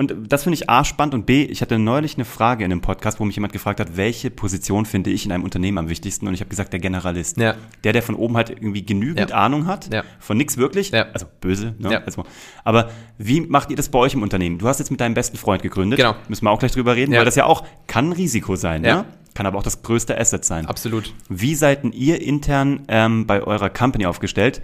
Und 0.00 0.14
das 0.28 0.44
finde 0.44 0.54
ich 0.54 0.70
A 0.70 0.84
spannend 0.84 1.12
und 1.12 1.26
B, 1.26 1.42
ich 1.42 1.60
hatte 1.60 1.76
neulich 1.76 2.14
eine 2.14 2.24
Frage 2.24 2.64
in 2.64 2.70
einem 2.70 2.80
Podcast, 2.80 3.18
wo 3.18 3.24
mich 3.24 3.34
jemand 3.34 3.52
gefragt 3.52 3.80
hat, 3.80 3.96
welche 3.96 4.30
Position 4.30 4.86
finde 4.86 5.10
ich 5.10 5.26
in 5.26 5.32
einem 5.32 5.42
Unternehmen 5.42 5.76
am 5.76 5.88
wichtigsten? 5.88 6.28
Und 6.28 6.34
ich 6.34 6.40
habe 6.40 6.48
gesagt, 6.48 6.72
der 6.72 6.78
Generalist. 6.78 7.36
Ja. 7.36 7.56
Der, 7.82 7.92
der 7.92 8.02
von 8.02 8.14
oben 8.14 8.36
halt 8.36 8.50
irgendwie 8.50 8.86
genügend 8.86 9.30
ja. 9.30 9.36
Ahnung 9.36 9.66
hat, 9.66 9.92
ja. 9.92 10.04
von 10.20 10.36
nichts 10.36 10.56
wirklich, 10.56 10.92
ja. 10.92 11.06
also 11.12 11.26
böse, 11.40 11.74
ne? 11.78 12.00
Also, 12.06 12.24
aber 12.62 12.90
wie 13.18 13.40
macht 13.40 13.70
ihr 13.70 13.76
das 13.76 13.88
bei 13.88 13.98
euch 13.98 14.14
im 14.14 14.22
Unternehmen? 14.22 14.58
Du 14.58 14.68
hast 14.68 14.78
jetzt 14.78 14.92
mit 14.92 15.00
deinem 15.00 15.14
besten 15.14 15.36
Freund 15.36 15.62
gegründet. 15.62 15.96
Genau. 15.96 16.14
Müssen 16.28 16.44
wir 16.44 16.52
auch 16.52 16.60
gleich 16.60 16.72
drüber 16.72 16.94
reden, 16.94 17.12
weil 17.12 17.24
das 17.24 17.34
ja 17.34 17.46
auch 17.46 17.64
kann 17.88 18.10
ein 18.10 18.12
Risiko 18.12 18.54
sein, 18.54 18.84
ja. 18.84 18.98
Ne? 18.98 19.04
Kann 19.34 19.46
aber 19.46 19.58
auch 19.58 19.62
das 19.64 19.82
größte 19.82 20.18
Asset 20.18 20.44
sein. 20.44 20.66
Absolut. 20.66 21.12
Wie 21.28 21.56
seid 21.56 21.84
ihr 21.94 22.22
intern 22.22 22.82
ähm, 22.88 23.26
bei 23.26 23.42
eurer 23.42 23.68
Company 23.68 24.06
aufgestellt? 24.06 24.62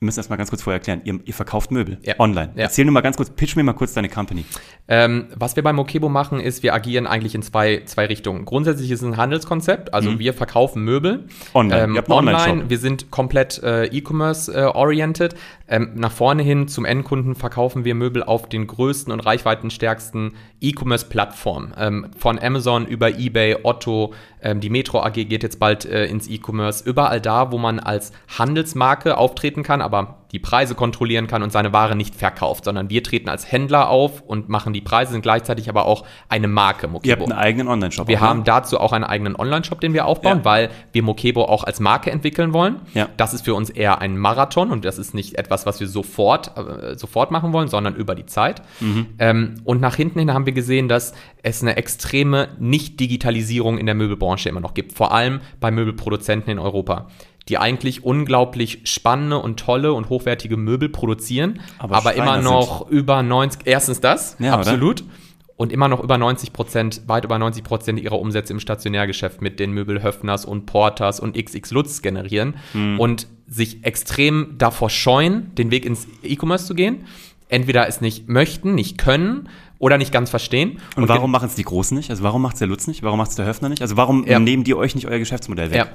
Wir 0.00 0.06
müssen 0.06 0.18
das 0.18 0.28
mal 0.28 0.36
ganz 0.36 0.50
kurz 0.50 0.62
vorher 0.62 0.78
erklären. 0.78 1.00
Ihr, 1.02 1.18
ihr 1.24 1.34
verkauft 1.34 1.72
Möbel 1.72 1.98
ja. 2.02 2.14
online. 2.20 2.52
Ja. 2.54 2.64
Erzähl 2.64 2.84
nur 2.84 2.94
mal 2.94 3.00
ganz 3.00 3.16
kurz, 3.16 3.30
pitch 3.30 3.56
mir 3.56 3.64
mal 3.64 3.72
kurz 3.72 3.94
deine 3.94 4.08
Company. 4.08 4.44
Ähm, 4.86 5.26
was 5.34 5.56
wir 5.56 5.64
bei 5.64 5.72
Mokebo 5.72 6.08
machen, 6.08 6.38
ist, 6.38 6.62
wir 6.62 6.72
agieren 6.72 7.08
eigentlich 7.08 7.34
in 7.34 7.42
zwei, 7.42 7.82
zwei 7.84 8.06
Richtungen. 8.06 8.44
Grundsätzlich 8.44 8.92
ist 8.92 9.02
es 9.02 9.06
ein 9.06 9.16
Handelskonzept, 9.16 9.92
also 9.92 10.12
mhm. 10.12 10.20
wir 10.20 10.34
verkaufen 10.34 10.84
Möbel. 10.84 11.24
Online. 11.52 11.98
Ähm, 11.98 12.04
online. 12.08 12.38
Online. 12.38 12.70
Wir 12.70 12.78
sind 12.78 13.10
komplett 13.10 13.60
äh, 13.64 13.86
E-Commerce 13.86 14.54
äh. 14.54 15.28
Ähm, 15.70 15.90
nach 15.96 16.12
vorne 16.12 16.42
hin 16.42 16.68
zum 16.68 16.84
Endkunden 16.84 17.34
verkaufen 17.34 17.84
wir 17.84 17.94
Möbel 17.94 18.22
auf 18.22 18.48
den 18.48 18.66
größten 18.66 19.12
und 19.12 19.20
reichweitenstärksten 19.20 20.34
E-Commerce-Plattformen. 20.60 21.74
Ähm, 21.76 22.06
von 22.16 22.38
Amazon 22.38 22.86
über 22.86 23.18
eBay, 23.18 23.56
Otto, 23.64 24.14
ähm, 24.40 24.60
die 24.60 24.70
Metro 24.70 25.02
AG 25.02 25.12
geht 25.12 25.42
jetzt 25.42 25.58
bald 25.58 25.84
äh, 25.84 26.06
ins 26.06 26.28
E-Commerce. 26.28 26.88
Überall 26.88 27.20
da, 27.20 27.52
wo 27.52 27.58
man 27.58 27.80
als 27.80 28.12
Handelsmarke 28.38 29.18
auftreten 29.18 29.62
kann, 29.62 29.82
aber 29.88 30.18
die 30.32 30.38
Preise 30.38 30.74
kontrollieren 30.74 31.26
kann 31.26 31.42
und 31.42 31.50
seine 31.50 31.72
Ware 31.72 31.96
nicht 31.96 32.14
verkauft, 32.14 32.64
sondern 32.64 32.90
wir 32.90 33.02
treten 33.02 33.28
als 33.28 33.50
Händler 33.50 33.88
auf 33.88 34.20
und 34.20 34.48
machen 34.48 34.74
die 34.74 34.82
Preise, 34.82 35.12
sind 35.12 35.22
gleichzeitig 35.22 35.70
aber 35.70 35.86
auch 35.86 36.04
eine 36.28 36.48
Marke 36.48 36.86
Mokebo. 36.86 37.08
Ihr 37.08 37.12
habt 37.12 37.22
einen 37.22 37.38
eigenen 37.38 37.68
Online-Shop. 37.68 38.08
Wir 38.08 38.18
auch, 38.18 38.22
haben 38.22 38.38
ne? 38.40 38.44
dazu 38.44 38.78
auch 38.78 38.92
einen 38.92 39.04
eigenen 39.04 39.36
Online-Shop, 39.36 39.80
den 39.80 39.94
wir 39.94 40.04
aufbauen, 40.04 40.38
ja. 40.38 40.44
weil 40.44 40.70
wir 40.92 41.02
Mokebo 41.02 41.44
auch 41.44 41.64
als 41.64 41.80
Marke 41.80 42.10
entwickeln 42.10 42.52
wollen. 42.52 42.76
Ja. 42.92 43.08
Das 43.16 43.32
ist 43.32 43.44
für 43.44 43.54
uns 43.54 43.70
eher 43.70 44.00
ein 44.00 44.18
Marathon 44.18 44.70
und 44.70 44.84
das 44.84 44.98
ist 44.98 45.14
nicht 45.14 45.38
etwas, 45.38 45.64
was 45.64 45.80
wir 45.80 45.88
sofort, 45.88 46.52
äh, 46.56 46.96
sofort 46.96 47.30
machen 47.30 47.52
wollen, 47.54 47.68
sondern 47.68 47.94
über 47.94 48.14
die 48.14 48.26
Zeit. 48.26 48.62
Mhm. 48.80 49.06
Ähm, 49.18 49.54
und 49.64 49.80
nach 49.80 49.96
hinten 49.96 50.18
hin 50.18 50.34
haben 50.34 50.44
wir 50.44 50.52
gesehen, 50.52 50.88
dass 50.88 51.14
es 51.42 51.62
eine 51.62 51.76
extreme 51.76 52.48
Nicht-Digitalisierung 52.58 53.78
in 53.78 53.86
der 53.86 53.94
Möbelbranche 53.94 54.48
immer 54.50 54.60
noch 54.60 54.74
gibt, 54.74 54.92
vor 54.92 55.12
allem 55.12 55.40
bei 55.58 55.70
Möbelproduzenten 55.70 56.52
in 56.52 56.58
Europa 56.58 57.08
die 57.48 57.58
eigentlich 57.58 58.04
unglaublich 58.04 58.80
spannende 58.84 59.38
und 59.38 59.58
tolle 59.58 59.92
und 59.92 60.08
hochwertige 60.08 60.56
Möbel 60.56 60.88
produzieren, 60.88 61.60
aber, 61.78 61.96
aber 61.96 62.14
immer 62.14 62.40
noch 62.40 62.88
sind. 62.88 62.98
über 62.98 63.22
90, 63.22 63.62
erstens 63.64 64.00
das, 64.00 64.36
ja, 64.38 64.54
absolut. 64.54 65.02
Oder? 65.02 65.10
Und 65.56 65.72
immer 65.72 65.88
noch 65.88 66.04
über 66.04 66.18
90 66.18 66.52
Prozent, 66.52 67.02
weit 67.08 67.24
über 67.24 67.36
90 67.36 67.64
Prozent 67.64 67.98
ihrer 67.98 68.20
Umsätze 68.20 68.52
im 68.52 68.60
Stationärgeschäft 68.60 69.42
mit 69.42 69.58
den 69.58 69.72
Möbelhöfners 69.72 70.44
und 70.44 70.66
Porters 70.66 71.18
und 71.18 71.36
XX 71.36 71.72
Lutz 71.72 72.00
generieren 72.00 72.54
mhm. 72.74 73.00
und 73.00 73.26
sich 73.48 73.84
extrem 73.84 74.54
davor 74.58 74.88
scheuen, 74.88 75.52
den 75.56 75.72
Weg 75.72 75.84
ins 75.84 76.06
E-Commerce 76.22 76.66
zu 76.66 76.74
gehen. 76.74 77.06
Entweder 77.48 77.88
es 77.88 78.00
nicht 78.00 78.28
möchten, 78.28 78.76
nicht 78.76 78.98
können 78.98 79.48
oder 79.78 79.98
nicht 79.98 80.12
ganz 80.12 80.30
verstehen. 80.30 80.78
Und, 80.94 81.04
und 81.04 81.08
warum 81.08 81.30
machen 81.30 81.48
es 81.48 81.56
die 81.56 81.64
Großen 81.64 81.96
nicht? 81.96 82.10
Also 82.10 82.22
warum 82.22 82.42
macht 82.42 82.54
es 82.54 82.58
der 82.58 82.68
Lutz 82.68 82.86
nicht? 82.86 83.02
Warum 83.02 83.18
macht 83.18 83.30
es 83.30 83.36
der 83.36 83.46
Höfner 83.46 83.68
nicht? 83.68 83.82
Also 83.82 83.96
warum 83.96 84.26
ja. 84.26 84.38
nehmen 84.38 84.62
die 84.62 84.74
euch 84.74 84.94
nicht 84.94 85.08
euer 85.08 85.18
Geschäftsmodell 85.18 85.70
weg? 85.70 85.76
Ja. 85.76 85.88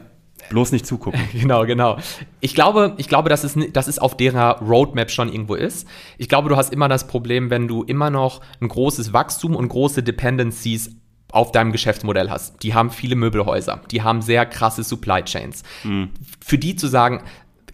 Bloß 0.50 0.72
nicht 0.72 0.86
zugucken. 0.86 1.22
genau, 1.34 1.66
genau. 1.66 1.98
Ich 2.40 2.56
glaube, 2.56 2.94
ich 2.98 3.08
glaube, 3.08 3.30
dass 3.30 3.44
es, 3.44 3.58
dass 3.72 3.88
es 3.88 4.00
auf 4.00 4.18
derer 4.18 4.60
Roadmap 4.60 5.12
schon 5.12 5.32
irgendwo 5.32 5.56
ist. 5.56 5.88
Ich 6.18 6.30
glaube, 6.30 6.50
du 6.50 6.58
hast 6.58 6.74
immer 6.74 6.88
das 6.88 7.08
Problem, 7.08 7.50
wenn 7.50 7.68
du 7.68 7.84
immer 7.84 8.10
noch 8.10 8.42
ein 8.62 8.68
großes 8.68 9.14
Wachstum 9.14 9.56
und 9.56 9.70
große 9.70 10.04
Dependencies 10.04 10.96
auf 11.34 11.52
deinem 11.52 11.72
Geschäftsmodell 11.72 12.30
hast. 12.30 12.62
Die 12.62 12.76
haben 12.76 12.92
viele 12.92 13.16
Möbelhäuser, 13.16 13.82
die 13.90 14.04
haben 14.04 14.22
sehr 14.22 14.46
krasse 14.46 14.84
Supply 14.84 15.24
Chains. 15.24 15.64
Mhm. 15.84 16.12
Für 16.40 16.60
die 16.60 16.76
zu 16.76 16.88
sagen, 16.88 17.24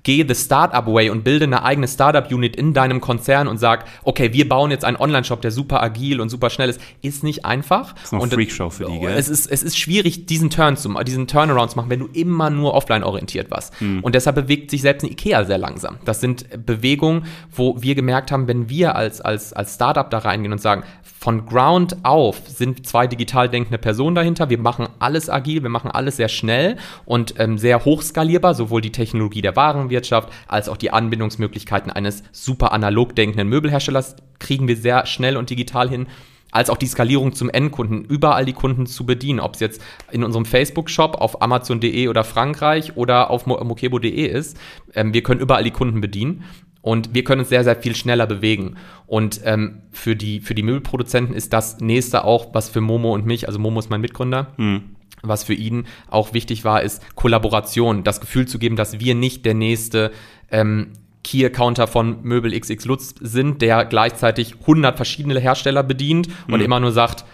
geh 0.10 0.26
the 0.28 0.34
Startup 0.34 0.88
Way 0.88 1.12
und 1.12 1.24
bilde 1.24 1.46
eine 1.46 1.62
eigene 1.62 1.88
Startup 1.88 2.32
Unit 2.32 2.56
in 2.56 2.74
deinem 2.74 3.00
Konzern 3.00 3.48
und 3.48 3.60
sag, 3.60 3.86
okay, 4.04 4.34
wir 4.34 4.50
bauen 4.50 4.72
jetzt 4.72 4.84
einen 4.84 4.98
Online-Shop, 4.98 5.40
der 5.40 5.52
super 5.52 5.84
agil 5.84 6.20
und 6.20 6.30
super 6.30 6.50
schnell 6.50 6.68
ist, 6.68 6.82
ist 7.04 7.24
nicht 7.24 7.46
einfach. 7.46 7.94
Das 7.94 8.06
ist 8.06 8.12
noch 8.14 8.28
Freakshow 8.28 8.72
für 8.72 8.86
die, 8.86 9.00
gell? 9.00 9.14
Es 9.16 9.30
ist, 9.30 9.46
es 9.46 9.62
ist 9.62 9.78
schwierig, 9.78 10.26
diesen 10.26 10.50
Turn 10.50 10.78
zu, 10.78 10.92
diesen 11.04 11.28
Turnaround 11.28 11.70
zu 11.70 11.78
machen, 11.78 11.92
wenn 11.92 12.00
du 12.00 12.08
immer 12.08 12.50
nur 12.50 12.74
offline 12.74 13.04
orientiert 13.04 13.52
warst. 13.52 13.80
Hm. 13.80 14.04
Und 14.04 14.16
deshalb 14.16 14.36
bewegt 14.36 14.72
sich 14.72 14.82
selbst 14.82 15.04
ein 15.04 15.12
Ikea 15.12 15.46
sehr 15.46 15.60
langsam. 15.60 16.00
Das 16.06 16.22
sind 16.22 16.66
Bewegungen, 16.66 17.26
wo 17.52 17.80
wir 17.80 17.94
gemerkt 17.94 18.32
haben, 18.32 18.48
wenn 18.48 18.68
wir 18.68 18.96
als, 18.96 19.22
als, 19.22 19.54
als 19.54 19.76
Startup 19.76 20.10
da 20.10 20.18
reingehen 20.18 20.54
und 20.54 20.60
sagen, 20.60 20.84
von 21.20 21.46
Ground 21.46 21.98
auf 22.04 22.48
sind 22.48 22.88
zwei 22.88 23.06
digital 23.06 23.50
denkende 23.50 23.78
Personen 23.78 24.16
dahinter. 24.16 24.50
Wir 24.50 24.58
machen 24.58 24.88
alles 25.00 25.30
agil, 25.30 25.62
wir 25.64 25.70
machen 25.70 25.92
alles 25.92 26.16
sehr 26.16 26.30
schnell 26.30 26.78
und 27.04 27.34
ähm, 27.40 27.58
sehr 27.58 27.84
hochskalierbar, 27.84 28.54
sowohl 28.54 28.80
die 28.80 28.94
Technologie 28.94 29.42
der 29.42 29.58
Warenwirtschaft 29.58 30.30
als 30.48 30.70
auch 30.70 30.78
die 30.78 30.92
Anbindungsmöglichkeiten 30.92 31.92
eines 31.92 32.24
super 32.32 32.72
analog 32.72 33.18
denkenden 33.18 33.50
Möbelherstellers 33.50 34.16
kriegen 34.40 34.70
wir 34.70 34.78
sehr 34.78 35.06
schnell 35.06 35.36
und 35.36 35.50
digital 35.50 35.90
hin 35.90 36.08
als 36.52 36.70
auch 36.70 36.78
die 36.78 36.88
Skalierung 36.88 37.34
zum 37.34 37.50
Endkunden, 37.50 38.06
überall 38.06 38.46
die 38.46 38.54
Kunden 38.54 38.86
zu 38.88 39.06
bedienen, 39.06 39.40
ob 39.42 39.56
es 39.56 39.60
jetzt 39.60 39.82
in 40.12 40.24
unserem 40.24 40.46
Facebook-Shop 40.46 41.16
auf 41.16 41.42
Amazon.de 41.42 42.08
oder 42.08 42.24
Frankreich 42.24 42.96
oder 42.96 43.30
auf 43.30 43.46
mokebo.de 43.46 44.26
ist. 44.26 44.58
Ähm, 44.96 45.14
wir 45.14 45.22
können 45.22 45.42
überall 45.42 45.66
die 45.66 45.72
Kunden 45.72 46.00
bedienen 46.00 46.46
und 46.82 47.14
wir 47.14 47.24
können 47.24 47.42
uns 47.42 47.50
sehr, 47.50 47.64
sehr 47.64 47.76
viel 47.76 47.96
schneller 47.96 48.26
bewegen. 48.26 48.76
Und 49.06 49.42
ähm, 49.44 49.82
für, 49.92 50.16
die, 50.16 50.40
für 50.40 50.56
die 50.56 50.64
Möbelproduzenten 50.64 51.36
ist 51.36 51.52
das 51.54 51.80
nächste 51.80 52.24
auch 52.24 52.54
was 52.54 52.70
für 52.70 52.82
Momo 52.82 53.14
und 53.14 53.26
mich, 53.26 53.48
also 53.48 53.60
Momo 53.60 53.80
ist 53.80 53.90
mein 53.90 54.02
Mitgründer. 54.02 54.54
Mhm 54.58 54.96
was 55.22 55.44
für 55.44 55.54
ihn 55.54 55.86
auch 56.10 56.34
wichtig 56.34 56.64
war, 56.64 56.82
ist 56.82 57.04
Kollaboration, 57.16 58.06
das 58.06 58.22
Gefühl 58.22 58.48
zu 58.48 58.58
geben, 58.58 58.78
dass 58.78 59.02
wir 59.02 59.16
nicht 59.16 59.46
der 59.46 59.54
nächste 59.54 60.12
ähm, 60.50 60.94
Key-Accounter 61.24 61.88
von 61.88 62.24
Möbel 62.24 62.58
XX 62.58 62.86
Lutz 62.86 63.16
sind, 63.20 63.62
der 63.62 63.86
gleichzeitig 63.86 64.56
100 64.62 64.96
verschiedene 64.96 65.40
Hersteller 65.40 65.84
bedient 65.84 66.30
und 66.48 66.60
mhm. 66.60 66.66
immer 66.66 66.80
nur 66.80 66.92
sagt, 66.92 67.26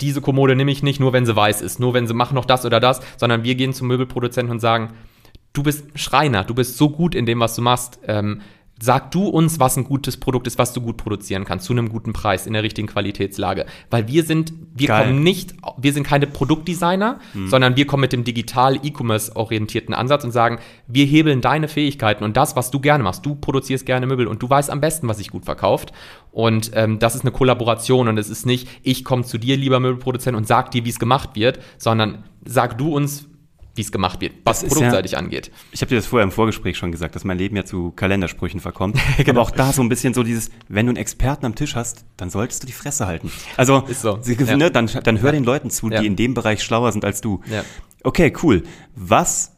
diese 0.00 0.20
Kommode 0.20 0.54
nehme 0.54 0.70
ich 0.70 0.82
nicht, 0.82 1.00
nur 1.00 1.12
wenn 1.12 1.26
sie 1.26 1.34
weiß 1.34 1.60
ist, 1.62 1.80
nur 1.80 1.92
wenn 1.92 2.06
sie 2.06 2.14
machen 2.14 2.34
noch 2.34 2.44
das 2.44 2.64
oder 2.64 2.78
das, 2.78 3.00
sondern 3.16 3.42
wir 3.42 3.56
gehen 3.56 3.72
zum 3.72 3.88
Möbelproduzenten 3.88 4.52
und 4.52 4.60
sagen, 4.60 4.92
du 5.52 5.62
bist 5.62 5.86
Schreiner, 5.94 6.44
du 6.44 6.54
bist 6.54 6.76
so 6.76 6.90
gut 6.90 7.14
in 7.14 7.26
dem, 7.26 7.40
was 7.40 7.54
du 7.56 7.62
machst. 7.62 8.00
Ähm, 8.06 8.40
sag 8.82 9.10
du 9.10 9.28
uns, 9.28 9.60
was 9.60 9.76
ein 9.76 9.84
gutes 9.84 10.16
Produkt 10.16 10.46
ist, 10.46 10.58
was 10.58 10.72
du 10.72 10.80
gut 10.80 10.96
produzieren 10.96 11.44
kannst, 11.44 11.66
zu 11.66 11.74
einem 11.74 11.90
guten 11.90 12.12
Preis, 12.12 12.46
in 12.46 12.54
der 12.54 12.62
richtigen 12.62 12.88
Qualitätslage. 12.88 13.66
Weil 13.90 14.08
wir 14.08 14.24
sind, 14.24 14.54
wir 14.74 14.88
Geil. 14.88 15.04
kommen 15.04 15.22
nicht, 15.22 15.54
wir 15.76 15.92
sind 15.92 16.04
keine 16.04 16.26
Produktdesigner, 16.26 17.20
hm. 17.32 17.48
sondern 17.48 17.76
wir 17.76 17.86
kommen 17.86 18.00
mit 18.00 18.14
dem 18.14 18.24
digital 18.24 18.76
E-Commerce 18.82 19.36
orientierten 19.36 19.94
Ansatz 19.94 20.24
und 20.24 20.30
sagen, 20.30 20.58
wir 20.86 21.04
hebeln 21.04 21.42
deine 21.42 21.68
Fähigkeiten 21.68 22.24
und 22.24 22.36
das, 22.36 22.56
was 22.56 22.70
du 22.70 22.80
gerne 22.80 23.04
machst. 23.04 23.24
Du 23.26 23.34
produzierst 23.34 23.84
gerne 23.84 24.06
Möbel 24.06 24.26
und 24.26 24.42
du 24.42 24.48
weißt 24.48 24.70
am 24.70 24.80
besten, 24.80 25.08
was 25.08 25.18
sich 25.18 25.30
gut 25.30 25.44
verkauft. 25.44 25.92
Und 26.32 26.70
ähm, 26.74 26.98
das 26.98 27.14
ist 27.14 27.22
eine 27.22 27.32
Kollaboration 27.32 28.08
und 28.08 28.16
es 28.16 28.30
ist 28.30 28.46
nicht, 28.46 28.66
ich 28.82 29.04
komme 29.04 29.24
zu 29.24 29.36
dir, 29.36 29.58
lieber 29.58 29.78
Möbelproduzent, 29.78 30.36
und 30.36 30.46
sag 30.46 30.70
dir, 30.70 30.86
wie 30.86 30.90
es 30.90 30.98
gemacht 30.98 31.30
wird, 31.34 31.58
sondern 31.76 32.24
sag 32.46 32.78
du 32.78 32.94
uns, 32.96 33.26
wie 33.74 33.82
es 33.82 33.92
gemacht 33.92 34.20
wird, 34.20 34.32
was 34.44 34.64
produktseitig 34.64 35.12
ja, 35.12 35.18
angeht. 35.18 35.50
Ich 35.72 35.80
habe 35.80 35.88
dir 35.90 35.96
das 35.96 36.06
vorher 36.06 36.24
im 36.24 36.32
Vorgespräch 36.32 36.76
schon 36.76 36.92
gesagt, 36.92 37.14
dass 37.14 37.24
mein 37.24 37.38
Leben 37.38 37.56
ja 37.56 37.64
zu 37.64 37.92
Kalendersprüchen 37.92 38.60
verkommt. 38.60 38.98
genau. 39.18 39.30
Aber 39.30 39.42
auch 39.42 39.50
da 39.50 39.72
so 39.72 39.82
ein 39.82 39.88
bisschen 39.88 40.14
so 40.14 40.22
dieses, 40.22 40.50
wenn 40.68 40.86
du 40.86 40.90
einen 40.90 40.96
Experten 40.96 41.46
am 41.46 41.54
Tisch 41.54 41.76
hast, 41.76 42.04
dann 42.16 42.30
solltest 42.30 42.62
du 42.62 42.66
die 42.66 42.72
Fresse 42.72 43.06
halten. 43.06 43.30
Also, 43.56 43.84
so. 43.92 44.18
Sie, 44.22 44.34
ja. 44.34 44.56
ne, 44.56 44.70
dann, 44.70 44.90
dann 45.02 45.20
hör 45.20 45.28
ja. 45.28 45.32
den 45.32 45.44
Leuten 45.44 45.70
zu, 45.70 45.88
die 45.88 46.06
in 46.06 46.16
dem 46.16 46.34
Bereich 46.34 46.62
schlauer 46.62 46.92
sind 46.92 47.04
als 47.04 47.20
du. 47.20 47.40
Okay, 48.02 48.32
cool. 48.42 48.64
Was 48.94 49.56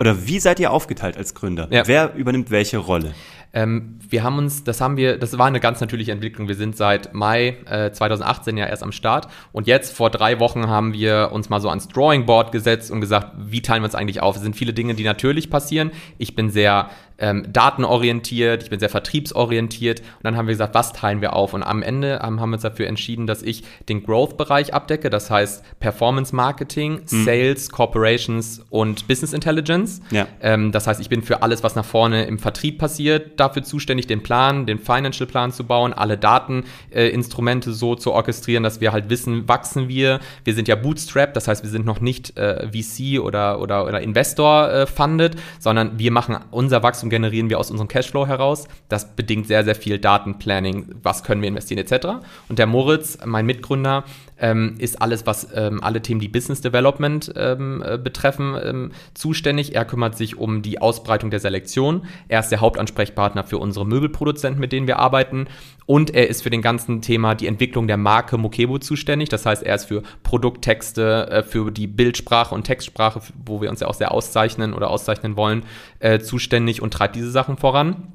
oder 0.00 0.26
wie 0.26 0.40
seid 0.40 0.58
ihr 0.60 0.70
aufgeteilt 0.70 1.18
als 1.18 1.34
Gründer? 1.34 1.68
Wer 1.70 2.14
übernimmt 2.14 2.50
welche 2.50 2.78
Rolle? 2.78 3.14
Ähm, 3.52 3.98
wir 4.08 4.22
haben 4.22 4.38
uns, 4.38 4.64
das 4.64 4.80
haben 4.80 4.96
wir, 4.96 5.18
das 5.18 5.36
war 5.36 5.46
eine 5.46 5.60
ganz 5.60 5.80
natürliche 5.80 6.12
Entwicklung. 6.12 6.48
Wir 6.48 6.54
sind 6.54 6.76
seit 6.76 7.14
Mai 7.14 7.56
äh, 7.66 7.90
2018 7.90 8.56
ja 8.56 8.66
erst 8.66 8.82
am 8.82 8.92
Start 8.92 9.28
und 9.52 9.66
jetzt 9.66 9.96
vor 9.96 10.10
drei 10.10 10.38
Wochen 10.38 10.68
haben 10.68 10.92
wir 10.92 11.30
uns 11.32 11.48
mal 11.48 11.60
so 11.60 11.68
ans 11.68 11.88
Drawing 11.88 12.26
Board 12.26 12.52
gesetzt 12.52 12.90
und 12.90 13.00
gesagt, 13.00 13.32
wie 13.38 13.62
teilen 13.62 13.82
wir 13.82 13.86
uns 13.86 13.94
eigentlich 13.94 14.22
auf? 14.22 14.36
Es 14.36 14.42
sind 14.42 14.54
viele 14.54 14.72
Dinge, 14.72 14.94
die 14.94 15.04
natürlich 15.04 15.50
passieren. 15.50 15.90
Ich 16.18 16.34
bin 16.34 16.50
sehr 16.50 16.90
ähm, 17.20 17.46
datenorientiert, 17.52 18.62
ich 18.62 18.70
bin 18.70 18.80
sehr 18.80 18.88
vertriebsorientiert. 18.88 20.00
Und 20.00 20.24
dann 20.24 20.36
haben 20.36 20.46
wir 20.46 20.54
gesagt, 20.54 20.74
was 20.74 20.92
teilen 20.92 21.20
wir 21.20 21.34
auf? 21.34 21.54
Und 21.54 21.62
am 21.62 21.82
Ende 21.82 22.20
ähm, 22.24 22.40
haben 22.40 22.50
wir 22.50 22.54
uns 22.54 22.62
dafür 22.62 22.86
entschieden, 22.86 23.26
dass 23.26 23.42
ich 23.42 23.62
den 23.88 24.02
Growth-Bereich 24.02 24.74
abdecke, 24.74 25.10
das 25.10 25.30
heißt 25.30 25.62
Performance 25.78 26.34
Marketing, 26.34 27.02
mhm. 27.10 27.24
Sales, 27.24 27.70
Corporations 27.70 28.62
und 28.70 29.06
Business 29.06 29.32
Intelligence. 29.32 30.00
Ja. 30.10 30.26
Ähm, 30.40 30.72
das 30.72 30.86
heißt, 30.86 31.00
ich 31.00 31.08
bin 31.08 31.22
für 31.22 31.42
alles, 31.42 31.62
was 31.62 31.76
nach 31.76 31.84
vorne 31.84 32.24
im 32.24 32.38
Vertrieb 32.38 32.78
passiert, 32.78 33.38
dafür 33.40 33.62
zuständig, 33.62 34.06
den 34.06 34.22
Plan, 34.22 34.66
den 34.66 34.78
Financial 34.78 35.26
Plan 35.26 35.52
zu 35.52 35.64
bauen, 35.64 35.92
alle 35.92 36.18
Dateninstrumente 36.18 37.70
äh, 37.70 37.72
so 37.72 37.94
zu 37.94 38.12
orchestrieren, 38.12 38.62
dass 38.62 38.80
wir 38.80 38.92
halt 38.92 39.10
wissen, 39.10 39.48
wachsen 39.48 39.88
wir. 39.88 40.20
Wir 40.44 40.54
sind 40.54 40.68
ja 40.68 40.76
Bootstrap, 40.76 41.34
das 41.34 41.48
heißt, 41.48 41.62
wir 41.62 41.70
sind 41.70 41.86
noch 41.86 42.00
nicht 42.00 42.36
äh, 42.36 42.68
VC 42.68 43.20
oder, 43.20 43.60
oder, 43.60 43.86
oder 43.86 44.00
Investor 44.00 44.70
äh, 44.70 44.86
funded, 44.86 45.36
sondern 45.58 45.98
wir 45.98 46.12
machen 46.12 46.36
unser 46.50 46.82
Wachstum 46.82 47.10
generieren 47.10 47.50
wir 47.50 47.58
aus 47.58 47.70
unserem 47.70 47.88
Cashflow 47.88 48.26
heraus. 48.26 48.68
Das 48.88 49.16
bedingt 49.16 49.46
sehr, 49.46 49.64
sehr 49.64 49.74
viel 49.74 49.98
Datenplanning, 49.98 50.86
was 51.02 51.24
können 51.24 51.42
wir 51.42 51.48
investieren 51.48 51.78
etc. 51.78 52.06
Und 52.48 52.58
der 52.58 52.66
Moritz, 52.66 53.18
mein 53.24 53.46
Mitgründer, 53.46 54.04
ähm, 54.40 54.74
ist 54.78 55.00
alles, 55.00 55.26
was 55.26 55.48
ähm, 55.54 55.82
alle 55.82 56.00
Themen, 56.02 56.20
die 56.20 56.28
Business 56.28 56.60
Development 56.60 57.32
ähm, 57.36 57.82
äh, 57.86 57.98
betreffen, 57.98 58.56
ähm, 58.62 58.92
zuständig. 59.14 59.74
Er 59.74 59.84
kümmert 59.84 60.16
sich 60.16 60.38
um 60.38 60.62
die 60.62 60.80
Ausbreitung 60.80 61.30
der 61.30 61.40
Selektion. 61.40 62.06
Er 62.28 62.40
ist 62.40 62.48
der 62.48 62.60
Hauptansprechpartner 62.60 63.29
für 63.44 63.58
unsere 63.58 63.86
Möbelproduzenten, 63.86 64.60
mit 64.60 64.72
denen 64.72 64.86
wir 64.86 64.98
arbeiten. 64.98 65.46
Und 65.86 66.14
er 66.14 66.28
ist 66.28 66.42
für 66.42 66.50
den 66.50 66.62
ganzen 66.62 67.02
Thema 67.02 67.34
die 67.34 67.46
Entwicklung 67.46 67.86
der 67.86 67.96
Marke 67.96 68.38
Mokebo 68.38 68.78
zuständig. 68.78 69.28
Das 69.28 69.46
heißt, 69.46 69.62
er 69.62 69.74
ist 69.74 69.86
für 69.86 70.02
Produkttexte, 70.22 71.28
äh, 71.30 71.42
für 71.42 71.70
die 71.70 71.86
Bildsprache 71.86 72.54
und 72.54 72.64
Textsprache, 72.64 73.20
wo 73.44 73.60
wir 73.60 73.70
uns 73.70 73.80
ja 73.80 73.88
auch 73.88 73.94
sehr 73.94 74.12
auszeichnen 74.12 74.74
oder 74.74 74.90
auszeichnen 74.90 75.36
wollen, 75.36 75.64
äh, 75.98 76.20
zuständig 76.20 76.82
und 76.82 76.92
treibt 76.92 77.16
diese 77.16 77.30
Sachen 77.30 77.56
voran. 77.56 78.08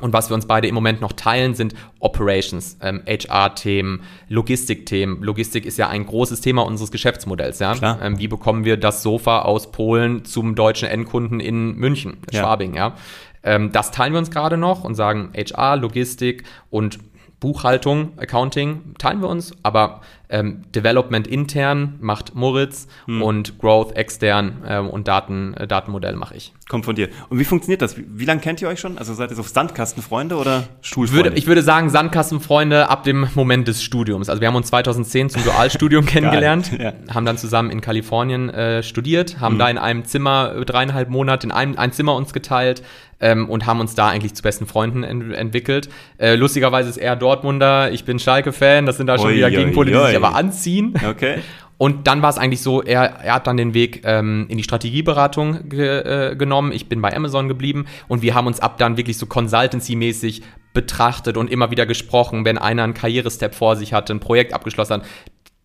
Und 0.00 0.12
was 0.12 0.30
wir 0.30 0.34
uns 0.34 0.46
beide 0.46 0.68
im 0.68 0.74
Moment 0.74 1.00
noch 1.00 1.12
teilen, 1.12 1.54
sind 1.54 1.74
Operations, 1.98 2.78
ähm, 2.80 3.02
HR-Themen, 3.06 4.02
Logistik-Themen. 4.28 5.22
Logistik 5.22 5.66
ist 5.66 5.76
ja 5.76 5.88
ein 5.88 6.06
großes 6.06 6.40
Thema 6.40 6.64
unseres 6.64 6.90
Geschäftsmodells. 6.90 7.58
Ja? 7.58 7.98
Ähm, 8.00 8.18
wie 8.18 8.28
bekommen 8.28 8.64
wir 8.64 8.76
das 8.76 9.02
Sofa 9.02 9.40
aus 9.40 9.72
Polen 9.72 10.24
zum 10.24 10.54
deutschen 10.54 10.88
Endkunden 10.88 11.40
in 11.40 11.74
München, 11.74 12.18
ja. 12.30 12.40
Schwabing? 12.40 12.74
Ja? 12.74 12.94
Ähm, 13.42 13.72
das 13.72 13.90
teilen 13.90 14.12
wir 14.12 14.18
uns 14.18 14.30
gerade 14.30 14.56
noch 14.56 14.84
und 14.84 14.94
sagen 14.94 15.32
HR, 15.34 15.76
Logistik 15.76 16.44
und 16.70 16.98
Buchhaltung, 17.40 18.18
Accounting 18.18 18.94
teilen 18.98 19.20
wir 19.20 19.28
uns, 19.28 19.52
aber 19.62 20.00
ähm, 20.30 20.62
Development 20.74 21.26
intern 21.26 21.94
macht 22.00 22.34
Moritz 22.34 22.86
hm. 23.06 23.22
und 23.22 23.58
Growth 23.58 23.96
extern 23.96 24.62
ähm, 24.66 24.88
und 24.88 25.08
Daten, 25.08 25.54
äh, 25.54 25.66
Datenmodell 25.66 26.16
mache 26.16 26.36
ich. 26.36 26.52
Kommt 26.68 26.84
von 26.84 26.94
dir. 26.94 27.08
Und 27.30 27.38
wie 27.38 27.44
funktioniert 27.44 27.80
das? 27.80 27.96
Wie, 27.96 28.04
wie 28.08 28.24
lange 28.26 28.40
kennt 28.40 28.60
ihr 28.60 28.68
euch 28.68 28.78
schon? 28.78 28.98
Also 28.98 29.14
seid 29.14 29.30
ihr 29.30 29.36
so 29.36 29.42
Sandkastenfreunde 29.42 30.36
oder 30.36 30.64
Schulfreunde? 30.82 31.24
Würde, 31.24 31.38
ich 31.38 31.46
würde 31.46 31.62
sagen 31.62 31.88
Sandkastenfreunde 31.88 32.90
ab 32.90 33.04
dem 33.04 33.28
Moment 33.34 33.68
des 33.68 33.82
Studiums. 33.82 34.28
Also 34.28 34.40
wir 34.40 34.48
haben 34.48 34.56
uns 34.56 34.68
2010 34.68 35.30
zum 35.30 35.44
Dualstudium 35.44 36.04
kennengelernt, 36.06 36.72
ja. 36.78 36.92
haben 37.12 37.24
dann 37.24 37.38
zusammen 37.38 37.70
in 37.70 37.80
Kalifornien 37.80 38.50
äh, 38.50 38.82
studiert, 38.82 39.40
haben 39.40 39.54
hm. 39.54 39.58
da 39.58 39.70
in 39.70 39.78
einem 39.78 40.04
Zimmer 40.04 40.54
äh, 40.56 40.64
dreieinhalb 40.64 41.08
Monate 41.08 41.46
in 41.46 41.52
einem 41.52 41.78
ein 41.78 41.92
Zimmer 41.92 42.14
uns 42.14 42.32
geteilt, 42.32 42.82
ähm, 43.20 43.48
und 43.48 43.66
haben 43.66 43.80
uns 43.80 43.94
da 43.94 44.08
eigentlich 44.08 44.34
zu 44.34 44.42
besten 44.42 44.66
Freunden 44.66 45.02
ent 45.02 45.34
entwickelt. 45.34 45.88
Äh, 46.18 46.34
lustigerweise 46.34 46.88
ist 46.88 46.98
er 46.98 47.16
Dortmunder, 47.16 47.90
ich 47.90 48.04
bin 48.04 48.18
Schalke-Fan, 48.18 48.86
das 48.86 48.96
sind 48.96 49.06
da 49.06 49.18
schon 49.18 49.28
oi, 49.28 49.36
wieder 49.36 49.50
Gegenpole, 49.50 49.90
die 49.90 49.96
sich 50.18 50.26
aber 50.26 50.36
anziehen. 50.36 50.94
Okay. 51.08 51.38
Und 51.78 52.08
dann 52.08 52.22
war 52.22 52.30
es 52.30 52.38
eigentlich 52.38 52.60
so, 52.60 52.82
er, 52.82 53.02
er 53.02 53.34
hat 53.34 53.46
dann 53.46 53.56
den 53.56 53.72
Weg 53.72 54.02
ähm, 54.04 54.46
in 54.48 54.56
die 54.58 54.64
Strategieberatung 54.64 55.68
ge, 55.68 56.30
äh, 56.32 56.36
genommen. 56.36 56.72
Ich 56.72 56.88
bin 56.88 57.00
bei 57.00 57.14
Amazon 57.14 57.46
geblieben 57.46 57.86
und 58.08 58.20
wir 58.20 58.34
haben 58.34 58.48
uns 58.48 58.58
ab 58.58 58.78
dann 58.78 58.96
wirklich 58.96 59.16
so 59.16 59.26
Consultancy-mäßig 59.26 60.42
betrachtet 60.74 61.36
und 61.36 61.48
immer 61.48 61.70
wieder 61.70 61.86
gesprochen, 61.86 62.44
wenn 62.44 62.58
einer 62.58 62.82
einen 62.82 62.94
Karrierestep 62.94 63.54
vor 63.54 63.76
sich 63.76 63.92
hatte, 63.92 64.12
ein 64.12 64.18
Projekt 64.18 64.54
abgeschlossen 64.54 64.94
hat, 64.94 65.02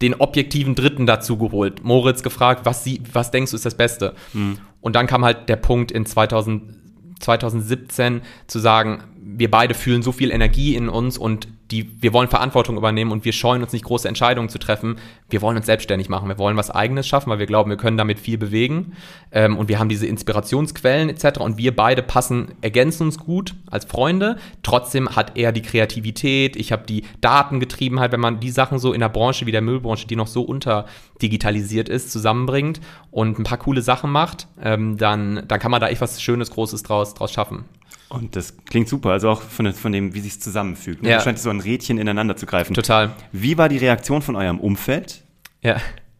den 0.03 0.13
objektiven 0.13 0.75
Dritten 0.75 1.07
dazu 1.07 1.39
geholt. 1.39 1.83
Moritz 1.83 2.21
gefragt, 2.21 2.61
was, 2.63 2.83
sie, 2.83 3.01
was 3.11 3.31
denkst 3.31 3.49
du 3.49 3.57
ist 3.57 3.65
das 3.65 3.75
Beste? 3.75 4.13
Hm. 4.33 4.59
Und 4.81 4.95
dann 4.95 5.07
kam 5.07 5.25
halt 5.25 5.49
der 5.49 5.55
Punkt 5.55 5.91
in 5.91 6.05
2000 6.05 6.83
2017 7.23 8.21
zu 8.47 8.59
sagen, 8.59 9.03
wir 9.15 9.49
beide 9.49 9.73
fühlen 9.73 10.03
so 10.03 10.11
viel 10.11 10.31
Energie 10.31 10.75
in 10.75 10.89
uns 10.89 11.17
und 11.17 11.47
die, 11.71 12.01
wir 12.01 12.13
wollen 12.13 12.27
Verantwortung 12.27 12.77
übernehmen 12.77 13.11
und 13.11 13.25
wir 13.25 13.33
scheuen 13.33 13.63
uns 13.63 13.73
nicht 13.73 13.85
große 13.85 14.07
Entscheidungen 14.07 14.49
zu 14.49 14.59
treffen. 14.59 14.97
Wir 15.29 15.41
wollen 15.41 15.57
uns 15.57 15.65
selbstständig 15.65 16.09
machen. 16.09 16.27
Wir 16.27 16.37
wollen 16.37 16.57
was 16.57 16.69
Eigenes 16.69 17.07
schaffen, 17.07 17.29
weil 17.29 17.39
wir 17.39 17.45
glauben, 17.45 17.69
wir 17.69 17.77
können 17.77 17.97
damit 17.97 18.19
viel 18.19 18.37
bewegen. 18.37 18.93
Ähm, 19.31 19.57
und 19.57 19.69
wir 19.69 19.79
haben 19.79 19.89
diese 19.89 20.05
Inspirationsquellen 20.05 21.09
etc. 21.09 21.39
Und 21.39 21.57
wir 21.57 21.75
beide 21.75 22.03
passen, 22.03 22.55
ergänzen 22.61 23.03
uns 23.03 23.17
gut 23.17 23.55
als 23.71 23.85
Freunde. 23.85 24.37
Trotzdem 24.61 25.15
hat 25.15 25.37
er 25.37 25.51
die 25.51 25.61
Kreativität. 25.61 26.55
Ich 26.55 26.71
habe 26.71 26.85
die 26.85 27.05
Datengetriebenheit, 27.21 28.11
wenn 28.11 28.19
man 28.19 28.39
die 28.39 28.51
Sachen 28.51 28.77
so 28.77 28.93
in 28.93 28.99
der 28.99 29.09
Branche 29.09 29.45
wie 29.45 29.51
der 29.51 29.61
Müllbranche, 29.61 30.05
die 30.05 30.15
noch 30.15 30.27
so 30.27 30.41
unterdigitalisiert 30.43 31.89
ist, 31.89 32.11
zusammenbringt 32.11 32.81
und 33.09 33.39
ein 33.39 33.43
paar 33.43 33.57
coole 33.57 33.81
Sachen 33.81 34.11
macht, 34.11 34.47
ähm, 34.61 34.97
dann, 34.97 35.43
dann 35.47 35.59
kann 35.59 35.71
man 35.71 35.81
da 35.81 35.87
echt 35.87 36.01
was 36.01 36.21
Schönes, 36.21 36.51
Großes 36.51 36.83
draus, 36.83 37.13
draus 37.13 37.31
schaffen. 37.31 37.65
Und 38.13 38.35
das 38.35 38.55
klingt 38.65 38.87
super, 38.87 39.09
also 39.09 39.29
auch 39.29 39.41
von, 39.41 39.73
von 39.73 39.91
dem, 39.91 40.13
wie 40.13 40.19
sich 40.19 40.39
zusammenfügt. 40.39 41.01
Ne? 41.01 41.09
Ja. 41.09 41.19
scheint 41.19 41.39
so 41.39 41.49
ein 41.49 41.59
Rädchen 41.59 41.97
ineinander 41.97 42.35
zu 42.35 42.45
greifen. 42.45 42.75
Total. 42.75 43.09
Wie 43.31 43.57
war 43.57 43.69
die 43.69 43.77
Reaktion 43.77 44.21
von 44.21 44.35
eurem 44.35 44.59
Umfeld? 44.59 45.23
Ja. 45.63 45.77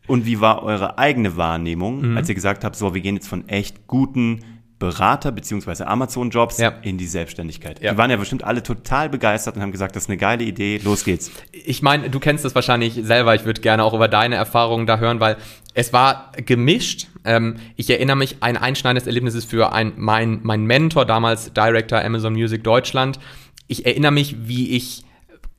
Und 0.08 0.26
wie 0.26 0.42
war 0.42 0.64
eure 0.64 0.98
eigene 0.98 1.38
Wahrnehmung, 1.38 2.02
mhm. 2.02 2.18
als 2.18 2.28
ihr 2.30 2.36
gesagt 2.36 2.64
habt, 2.64 2.76
so, 2.76 2.96
wir 2.96 3.02
gehen 3.02 3.16
jetzt 3.16 3.28
von 3.28 3.48
echt 3.48 3.86
guten 3.86 4.40
Berater 4.80 5.32
bzw. 5.32 5.84
Amazon-Jobs 5.84 6.58
ja. 6.58 6.74
in 6.82 6.98
die 6.98 7.06
Selbstständigkeit. 7.06 7.80
Ja. 7.80 7.92
Die 7.92 7.98
waren 7.98 8.10
ja 8.10 8.18
bestimmt 8.18 8.44
alle 8.44 8.64
total 8.64 9.08
begeistert 9.08 9.56
und 9.56 9.62
haben 9.62 9.72
gesagt, 9.72 9.96
das 9.96 10.04
ist 10.04 10.10
eine 10.10 10.18
geile 10.18 10.44
Idee, 10.44 10.82
los 10.84 11.06
geht's. 11.06 11.32
Ich 11.52 11.84
meine, 11.84 12.10
du 12.10 12.20
kennst 12.20 12.44
das 12.44 12.56
wahrscheinlich 12.56 13.00
selber. 13.04 13.36
Ich 13.36 13.46
würde 13.46 13.62
gerne 13.62 13.84
auch 13.84 13.94
über 13.94 14.08
deine 14.08 14.36
Erfahrungen 14.36 14.88
da 14.88 14.98
hören, 14.98 15.20
weil 15.20 15.38
es 15.74 15.94
war 15.94 16.32
gemischt. 16.46 17.08
Ähm, 17.26 17.56
ich 17.76 17.90
erinnere 17.90 18.18
mich, 18.18 18.38
ein 18.42 18.58
einschneidendes 18.58 19.08
Erlebnis 19.08 19.36
ist 19.36 19.50
für 19.50 19.74
ein, 19.74 19.94
mein, 19.98 20.40
mein 20.44 20.66
Mentor, 20.66 21.06
damals 21.06 21.54
Director 21.54 22.04
Amazon 22.04 22.34
Music 22.34 22.64
Deutschland. 22.64 23.20
Ich 23.68 23.86
erinnere 23.86 24.12
mich, 24.12 24.48
wie 24.48 24.72
ich 24.72 25.04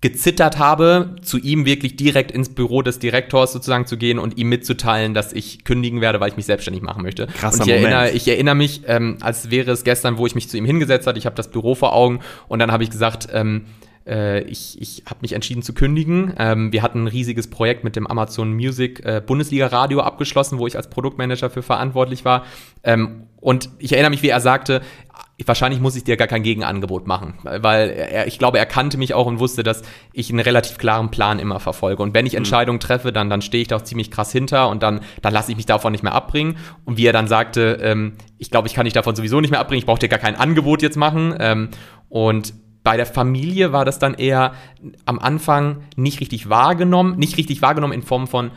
gezittert 0.05 0.59
habe, 0.59 1.17
zu 1.23 1.39
ihm 1.39 1.65
wirklich 1.65 1.97
direkt 1.97 2.31
ins 2.31 2.51
Büro 2.51 2.83
des 2.83 2.99
Direktors 2.99 3.55
sozusagen 3.55 3.87
zu 3.87 3.97
gehen 3.97 4.19
und 4.19 4.37
ihm 4.37 4.51
mitzuteilen, 4.51 5.15
dass 5.15 5.33
ich 5.33 5.65
kündigen 5.65 6.03
werde, 6.03 6.21
weil 6.21 6.29
ich 6.29 6.37
mich 6.37 6.45
selbstständig 6.45 6.83
machen 6.83 7.03
möchte. 7.03 7.27
Krasser 7.27 7.63
und 7.63 7.69
ich 7.69 7.75
Moment. 7.75 7.95
erinnere, 7.95 8.11
ich 8.11 8.29
erinnere 8.29 8.55
mich, 8.55 8.83
ähm, 8.87 9.17
als 9.23 9.51
wäre 9.51 9.71
es 9.71 9.83
gestern, 9.83 10.19
wo 10.19 10.27
ich 10.27 10.35
mich 10.35 10.51
zu 10.51 10.59
ihm 10.59 10.67
hingesetzt 10.67 11.07
habe, 11.07 11.17
ich 11.17 11.25
habe 11.25 11.37
das 11.37 11.51
Büro 11.51 11.75
vor 11.75 11.95
Augen 11.95 12.21
und 12.49 12.59
dann 12.59 12.71
habe 12.71 12.85
ich 12.85 12.91
gesagt, 12.91 13.29
ähm, 13.33 13.65
äh, 14.07 14.43
ich, 14.43 14.81
ich 14.81 15.05
habe 15.07 15.21
mich 15.23 15.33
entschieden 15.33 15.63
zu 15.63 15.73
kündigen. 15.73 16.35
Ähm, 16.39 16.73
wir 16.73 16.83
hatten 16.83 17.05
ein 17.05 17.09
riesiges 17.09 17.49
Projekt 17.49 17.85
mit 17.85 17.97
dem 17.97 18.07
Amazon 18.07 18.53
Music 18.53 19.05
äh, 19.05 19.23
Bundesliga 19.25 19.67
Radio 19.67 20.01
abgeschlossen, 20.01 20.59
wo 20.59 20.67
ich 20.67 20.77
als 20.77 20.91
Produktmanager 20.91 21.51
für 21.51 21.63
verantwortlich 21.63 22.25
war. 22.25 22.45
Ähm, 22.83 23.29
und 23.41 23.71
ich 23.79 23.93
erinnere 23.93 24.11
mich, 24.11 24.23
wie 24.23 24.29
er 24.29 24.41
sagte, 24.41 24.81
wahrscheinlich 25.45 25.81
muss 25.81 25.97
ich 25.97 26.05
dir 26.05 26.17
gar 26.17 26.29
kein 26.29 26.43
Gegenangebot 26.43 27.07
machen, 27.07 27.35
weil 27.43 27.91
er, 27.91 28.27
ich 28.27 28.39
glaube, 28.39 28.59
er 28.59 28.67
kannte 28.67 28.97
mich 28.97 29.15
auch 29.15 29.27
und 29.27 29.41
wusste, 29.41 29.63
dass 29.63 29.83
ich 30.13 30.31
einen 30.31 30.41
relativ 30.41 30.79
klaren 30.79 31.11
Plan 31.11 31.39
immer 31.39 31.59
verfolge. 31.61 32.03
Und 32.03 32.15
wenn 32.15 32.25
ich 32.25 32.33
mhm. 32.33 32.39
Entscheidungen 32.39 32.81
treffe, 32.81 33.13
dann, 33.13 33.29
dann 33.29 33.43
stehe 33.43 33.63
ich 33.63 33.69
da 33.69 33.77
auch 33.77 33.83
ziemlich 33.83 34.11
krass 34.11 34.31
hinter 34.31 34.69
und 34.69 34.83
dann, 34.83 35.01
dann 35.23 35.33
lasse 35.33 35.51
ich 35.51 35.57
mich 35.57 35.67
davon 35.67 35.93
nicht 35.93 36.05
mehr 36.05 36.15
abbringen. 36.15 36.57
Und 36.85 36.97
wie 36.97 37.07
er 37.07 37.13
dann 37.13 37.27
sagte, 37.27 37.79
ähm, 37.83 38.15
ich 38.39 38.51
glaube, 38.51 38.69
ich 38.69 38.75
kann 38.75 38.85
dich 38.85 38.95
davon 38.95 39.17
sowieso 39.17 39.41
nicht 39.41 39.51
mehr 39.51 39.61
abbringen, 39.61 39.81
ich 39.81 39.87
brauche 39.87 39.99
dir 39.99 40.09
gar 40.09 40.21
kein 40.21 40.37
Angebot 40.37 40.83
jetzt 40.83 40.97
machen. 40.97 41.35
Ähm, 41.41 41.69
und 42.09 42.55
bei 42.85 42.97
der 42.97 43.07
Familie 43.07 43.73
war 43.73 43.85
das 43.85 43.99
dann 43.99 44.15
eher 44.15 44.53
am 45.07 45.19
Anfang 45.19 45.79
nicht 45.97 46.21
richtig 46.21 46.49
wahrgenommen, 46.49 47.19
nicht 47.19 47.39
richtig 47.39 47.63
wahrgenommen 47.63 47.95
in 47.95 48.03
Form 48.03 48.29
von, 48.29 48.51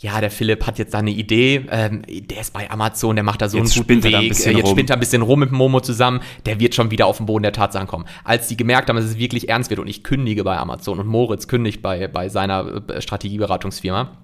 ja, 0.00 0.20
der 0.20 0.30
Philipp 0.30 0.66
hat 0.66 0.78
jetzt 0.78 0.94
da 0.94 0.98
eine 0.98 1.10
Idee, 1.10 1.64
ähm, 1.70 2.02
der 2.08 2.40
ist 2.40 2.52
bei 2.52 2.70
Amazon, 2.70 3.16
der 3.16 3.24
macht 3.24 3.40
da 3.40 3.48
so 3.48 3.56
jetzt 3.56 3.76
einen 3.76 3.86
guten 3.86 4.04
Weg, 4.04 4.14
ein 4.14 4.24
jetzt 4.24 4.48
rum. 4.48 4.72
spinnt 4.72 4.90
er 4.90 4.96
ein 4.96 5.00
bisschen 5.00 5.22
rum 5.22 5.40
mit 5.40 5.52
Momo 5.52 5.80
zusammen, 5.80 6.20
der 6.44 6.60
wird 6.60 6.74
schon 6.74 6.90
wieder 6.90 7.06
auf 7.06 7.18
den 7.18 7.26
Boden 7.26 7.44
der 7.44 7.52
Tatsachen 7.52 7.86
kommen. 7.86 8.04
Als 8.24 8.48
die 8.48 8.56
gemerkt 8.56 8.88
haben, 8.88 8.96
dass 8.96 9.04
es 9.04 9.18
wirklich 9.18 9.48
ernst 9.48 9.70
wird 9.70 9.80
und 9.80 9.88
ich 9.88 10.02
kündige 10.02 10.44
bei 10.44 10.56
Amazon 10.56 10.98
und 10.98 11.06
Moritz 11.06 11.46
kündigt 11.46 11.80
bei, 11.80 12.08
bei 12.08 12.28
seiner 12.28 12.82
äh, 12.88 13.00
Strategieberatungsfirma, 13.00 14.18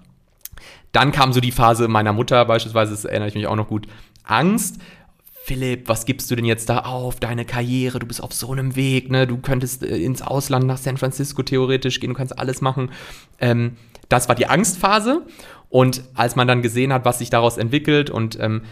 dann 0.91 1.11
kam 1.11 1.31
so 1.31 1.39
die 1.39 1.51
Phase 1.51 1.87
meiner 1.87 2.13
Mutter 2.13 2.43
beispielsweise, 2.45 2.91
das 2.91 3.05
erinnere 3.05 3.29
ich 3.29 3.35
mich 3.35 3.47
auch 3.47 3.55
noch 3.55 3.67
gut, 3.67 3.87
Angst, 4.23 4.79
Philipp, 5.45 5.87
was 5.87 6.05
gibst 6.05 6.31
du 6.31 6.35
denn 6.35 6.45
jetzt 6.45 6.69
da 6.69 6.79
auf? 6.79 7.19
Deine 7.19 7.45
Karriere, 7.45 7.99
du 7.99 8.07
bist 8.07 8.23
auf 8.23 8.33
so 8.33 8.51
einem 8.51 8.75
Weg, 8.75 9.11
ne? 9.11 9.27
Du 9.27 9.37
könntest 9.37 9.83
äh, 9.83 9.95
ins 9.95 10.23
Ausland 10.23 10.65
nach 10.65 10.77
San 10.77 10.97
Francisco 10.97 11.43
theoretisch 11.43 11.99
gehen, 11.99 12.09
du 12.09 12.15
kannst 12.15 12.39
alles 12.39 12.61
machen. 12.61 12.89
Ähm, 13.39 13.77
das 14.09 14.27
war 14.27 14.33
die 14.33 14.47
Angstphase. 14.47 15.21
Und 15.69 16.01
als 16.15 16.35
man 16.35 16.47
dann 16.47 16.63
gesehen 16.63 16.91
hat, 16.91 17.05
was 17.05 17.19
sich 17.19 17.29
daraus 17.29 17.57
entwickelt 17.57 18.09
und, 18.09 18.39
ähm, 18.39 18.63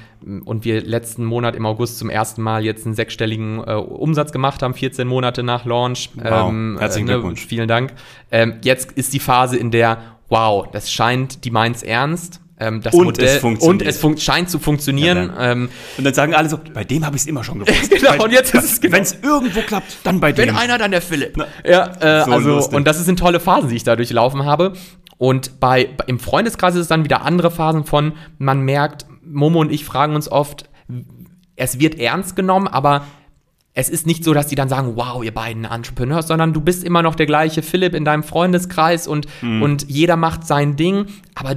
und 0.46 0.66
wir 0.66 0.82
letzten 0.82 1.26
Monat 1.26 1.56
im 1.56 1.68
August 1.68 2.00
zum 2.00 2.10
ersten 2.10 2.42
Mal 2.42 2.66
jetzt 2.66 2.88
einen 2.88 2.96
sechsstelligen 2.96 3.60
äh, 3.60 3.74
Umsatz 3.74 4.32
gemacht 4.32 4.64
haben, 4.64 4.74
14 4.74 5.08
Monate 5.08 5.44
nach 5.44 5.66
Launch. 5.66 6.10
Wow. 6.16 6.50
Ähm, 6.50 6.78
Herzlichen 6.80 7.08
äh, 7.08 7.12
ne, 7.12 7.18
Glückwunsch. 7.18 7.46
Vielen 7.46 7.68
Dank. 7.68 7.94
Ähm, 8.32 8.56
jetzt 8.64 8.94
ist 8.94 9.14
die 9.14 9.20
Phase, 9.20 9.58
in 9.58 9.70
der, 9.70 10.00
wow, 10.30 10.68
das 10.72 10.92
scheint, 10.92 11.46
die 11.46 11.52
meint's 11.52 11.84
ernst 11.84 12.43
ähm, 12.64 12.82
das 12.82 12.94
und 12.94 13.06
Modell, 13.06 13.26
es 13.26 13.38
funktioniert. 13.38 13.82
Und 13.82 13.88
es 13.88 14.00
fun 14.00 14.18
scheint 14.18 14.50
zu 14.50 14.60
funktionieren. 14.60 15.32
Ja, 15.36 15.52
ähm, 15.52 15.70
und 15.98 16.04
dann 16.04 16.14
sagen 16.14 16.34
alle 16.34 16.50
so, 16.50 16.60
bei 16.74 16.84
dem 16.84 17.06
habe 17.06 17.16
ich 17.16 17.24
es 17.24 17.28
immer 17.28 17.44
schon 17.44 17.60
gewusst. 17.60 17.90
genau, 17.90 18.18
bei, 18.18 18.24
und 18.24 18.32
jetzt 18.32 18.54
ist 18.54 18.64
es 18.64 18.82
genau. 18.82 18.96
Wenn 18.96 19.04
es 19.04 19.18
irgendwo 19.22 19.62
klappt, 19.62 19.98
dann 20.04 20.20
bei 20.20 20.32
dem. 20.32 20.48
Wenn 20.48 20.56
einer, 20.56 20.78
dann 20.78 20.92
der 20.92 21.02
Philipp. 21.02 21.34
Na, 21.36 21.48
ja, 21.66 21.88
äh, 22.00 22.26
so 22.26 22.32
also, 22.32 22.50
lustig. 22.50 22.78
und 22.78 22.88
das 22.88 23.04
sind 23.04 23.20
tolle 23.20 23.40
Phasen, 23.40 23.70
die 23.70 23.76
ich 23.76 23.84
da 23.84 23.96
durchlaufen 23.96 24.46
habe. 24.46 24.74
Und 25.18 25.60
bei, 25.60 25.90
im 26.08 26.20
Freundeskreis 26.20 26.76
ist 26.76 26.82
es 26.82 26.88
dann 26.88 27.04
wieder 27.04 27.22
andere 27.22 27.52
Phasen 27.52 27.86
von, 27.86 28.14
man 28.40 28.62
merkt, 28.62 29.06
Momo 29.26 29.62
und 29.62 29.72
ich 29.72 29.86
fragen 29.86 30.16
uns 30.16 30.30
oft, 30.30 30.70
es 31.56 31.80
wird 31.80 32.00
ernst 32.00 32.36
genommen, 32.36 32.68
aber 32.68 33.06
es 33.74 33.90
ist 33.90 34.06
nicht 34.06 34.24
so, 34.24 34.34
dass 34.34 34.48
die 34.48 34.56
dann 34.56 34.70
sagen, 34.70 34.96
wow, 34.96 35.24
ihr 35.24 35.34
beiden 35.34 35.66
Entrepreneurs, 35.66 36.28
sondern 36.28 36.54
du 36.54 36.62
bist 36.62 36.84
immer 36.84 37.02
noch 37.02 37.16
der 37.16 37.26
gleiche 37.26 37.64
Philipp 37.64 37.96
in 37.96 38.06
deinem 38.06 38.24
Freundeskreis 38.24 39.08
und, 39.08 39.28
mhm. 39.42 39.64
und 39.64 39.90
jeder 39.90 40.16
macht 40.16 40.46
sein 40.46 40.76
Ding, 40.76 41.08
aber 41.34 41.56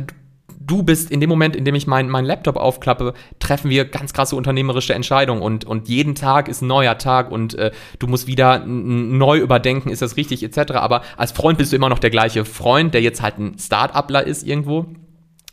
du 0.66 0.82
bist 0.82 1.10
in 1.10 1.20
dem 1.20 1.30
Moment, 1.30 1.56
in 1.56 1.64
dem 1.64 1.74
ich 1.74 1.86
meinen 1.86 2.10
mein 2.10 2.24
Laptop 2.24 2.56
aufklappe, 2.56 3.14
treffen 3.38 3.70
wir 3.70 3.84
ganz 3.84 4.12
krasse 4.12 4.36
unternehmerische 4.36 4.94
Entscheidungen 4.94 5.42
und, 5.42 5.64
und 5.64 5.88
jeden 5.88 6.14
Tag 6.14 6.48
ist 6.48 6.62
ein 6.62 6.66
neuer 6.66 6.98
Tag 6.98 7.30
und 7.30 7.54
äh, 7.54 7.70
du 7.98 8.06
musst 8.06 8.26
wieder 8.26 8.64
neu 8.66 9.38
überdenken, 9.38 9.90
ist 9.90 10.02
das 10.02 10.16
richtig 10.16 10.42
etc. 10.42 10.72
Aber 10.72 11.02
als 11.16 11.32
Freund 11.32 11.58
bist 11.58 11.72
du 11.72 11.76
immer 11.76 11.88
noch 11.88 11.98
der 11.98 12.10
gleiche 12.10 12.44
Freund, 12.44 12.94
der 12.94 13.02
jetzt 13.02 13.22
halt 13.22 13.38
ein 13.38 13.58
Start-upler 13.58 14.26
ist 14.26 14.46
irgendwo. 14.46 14.86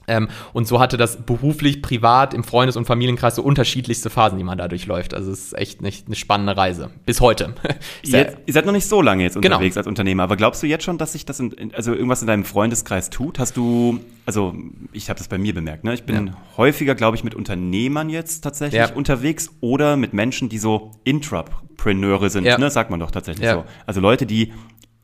Ähm, 0.07 0.27
und 0.51 0.67
so 0.67 0.79
hatte 0.79 0.98
das 0.98 1.17
beruflich, 1.17 1.81
privat, 1.81 2.33
im 2.33 2.43
Freundes- 2.43 2.75
und 2.75 2.86
Familienkreis 2.86 3.36
so 3.36 3.43
unterschiedlichste 3.43 4.10
Phasen, 4.10 4.38
die 4.38 4.43
man 4.43 4.57
da 4.57 4.67
durchläuft. 4.67 5.13
Also 5.13 5.31
es 5.31 5.45
ist 5.45 5.57
echt 5.57 5.81
nicht 5.81 6.07
eine 6.07 6.15
spannende 6.15 6.57
Reise. 6.57 6.89
Bis 7.05 7.22
heute. 7.22 7.53
jetzt, 8.03 8.38
ihr 8.45 8.53
seid 8.53 8.65
noch 8.65 8.74
nicht 8.74 8.88
so 8.88 9.01
lange 9.01 9.24
jetzt 9.24 9.36
genau. 9.36 9.55
unterwegs 9.55 9.75
genau. 9.75 9.81
als 9.81 9.88
Unternehmer, 9.88 10.24
aber 10.24 10.36
glaubst 10.36 10.62
du 10.63 10.67
jetzt 10.67 10.83
schon, 10.83 10.98
dass 10.98 11.13
sich 11.13 11.25
das, 11.25 11.39
in, 11.39 11.74
also 11.74 11.93
irgendwas 11.93 12.22
in 12.22 12.27
deinem 12.27 12.45
Freundeskreis 12.45 13.10
tut? 13.10 13.39
Hast 13.39 13.57
du, 13.57 14.00
also 14.25 14.53
ich 14.91 15.10
habe 15.10 15.17
das 15.17 15.27
bei 15.27 15.38
mir 15.38 15.53
bemerkt, 15.53 15.83
ne? 15.83 15.93
Ich 15.93 16.03
bin 16.03 16.27
ja. 16.27 16.33
häufiger, 16.57 16.95
glaube 16.95 17.17
ich, 17.17 17.24
mit 17.24 17.36
Unternehmern 17.36 18.10
jetzt 18.10 18.41
tatsächlich 18.41 18.79
ja. 18.79 18.93
unterwegs 18.93 19.51
oder 19.62 19.98
mit 19.98 20.13
Menschen, 20.13 20.50
die 20.50 20.57
so 20.57 20.91
Intrapreneure 21.03 22.29
sind, 22.29 22.45
ja. 22.45 22.57
ne? 22.57 22.69
Sagt 22.69 22.89
man 22.89 23.00
doch 23.00 23.12
tatsächlich 23.12 23.50
so. 23.50 23.63
Also 23.86 24.01
Leute, 24.01 24.25
die 24.25 24.53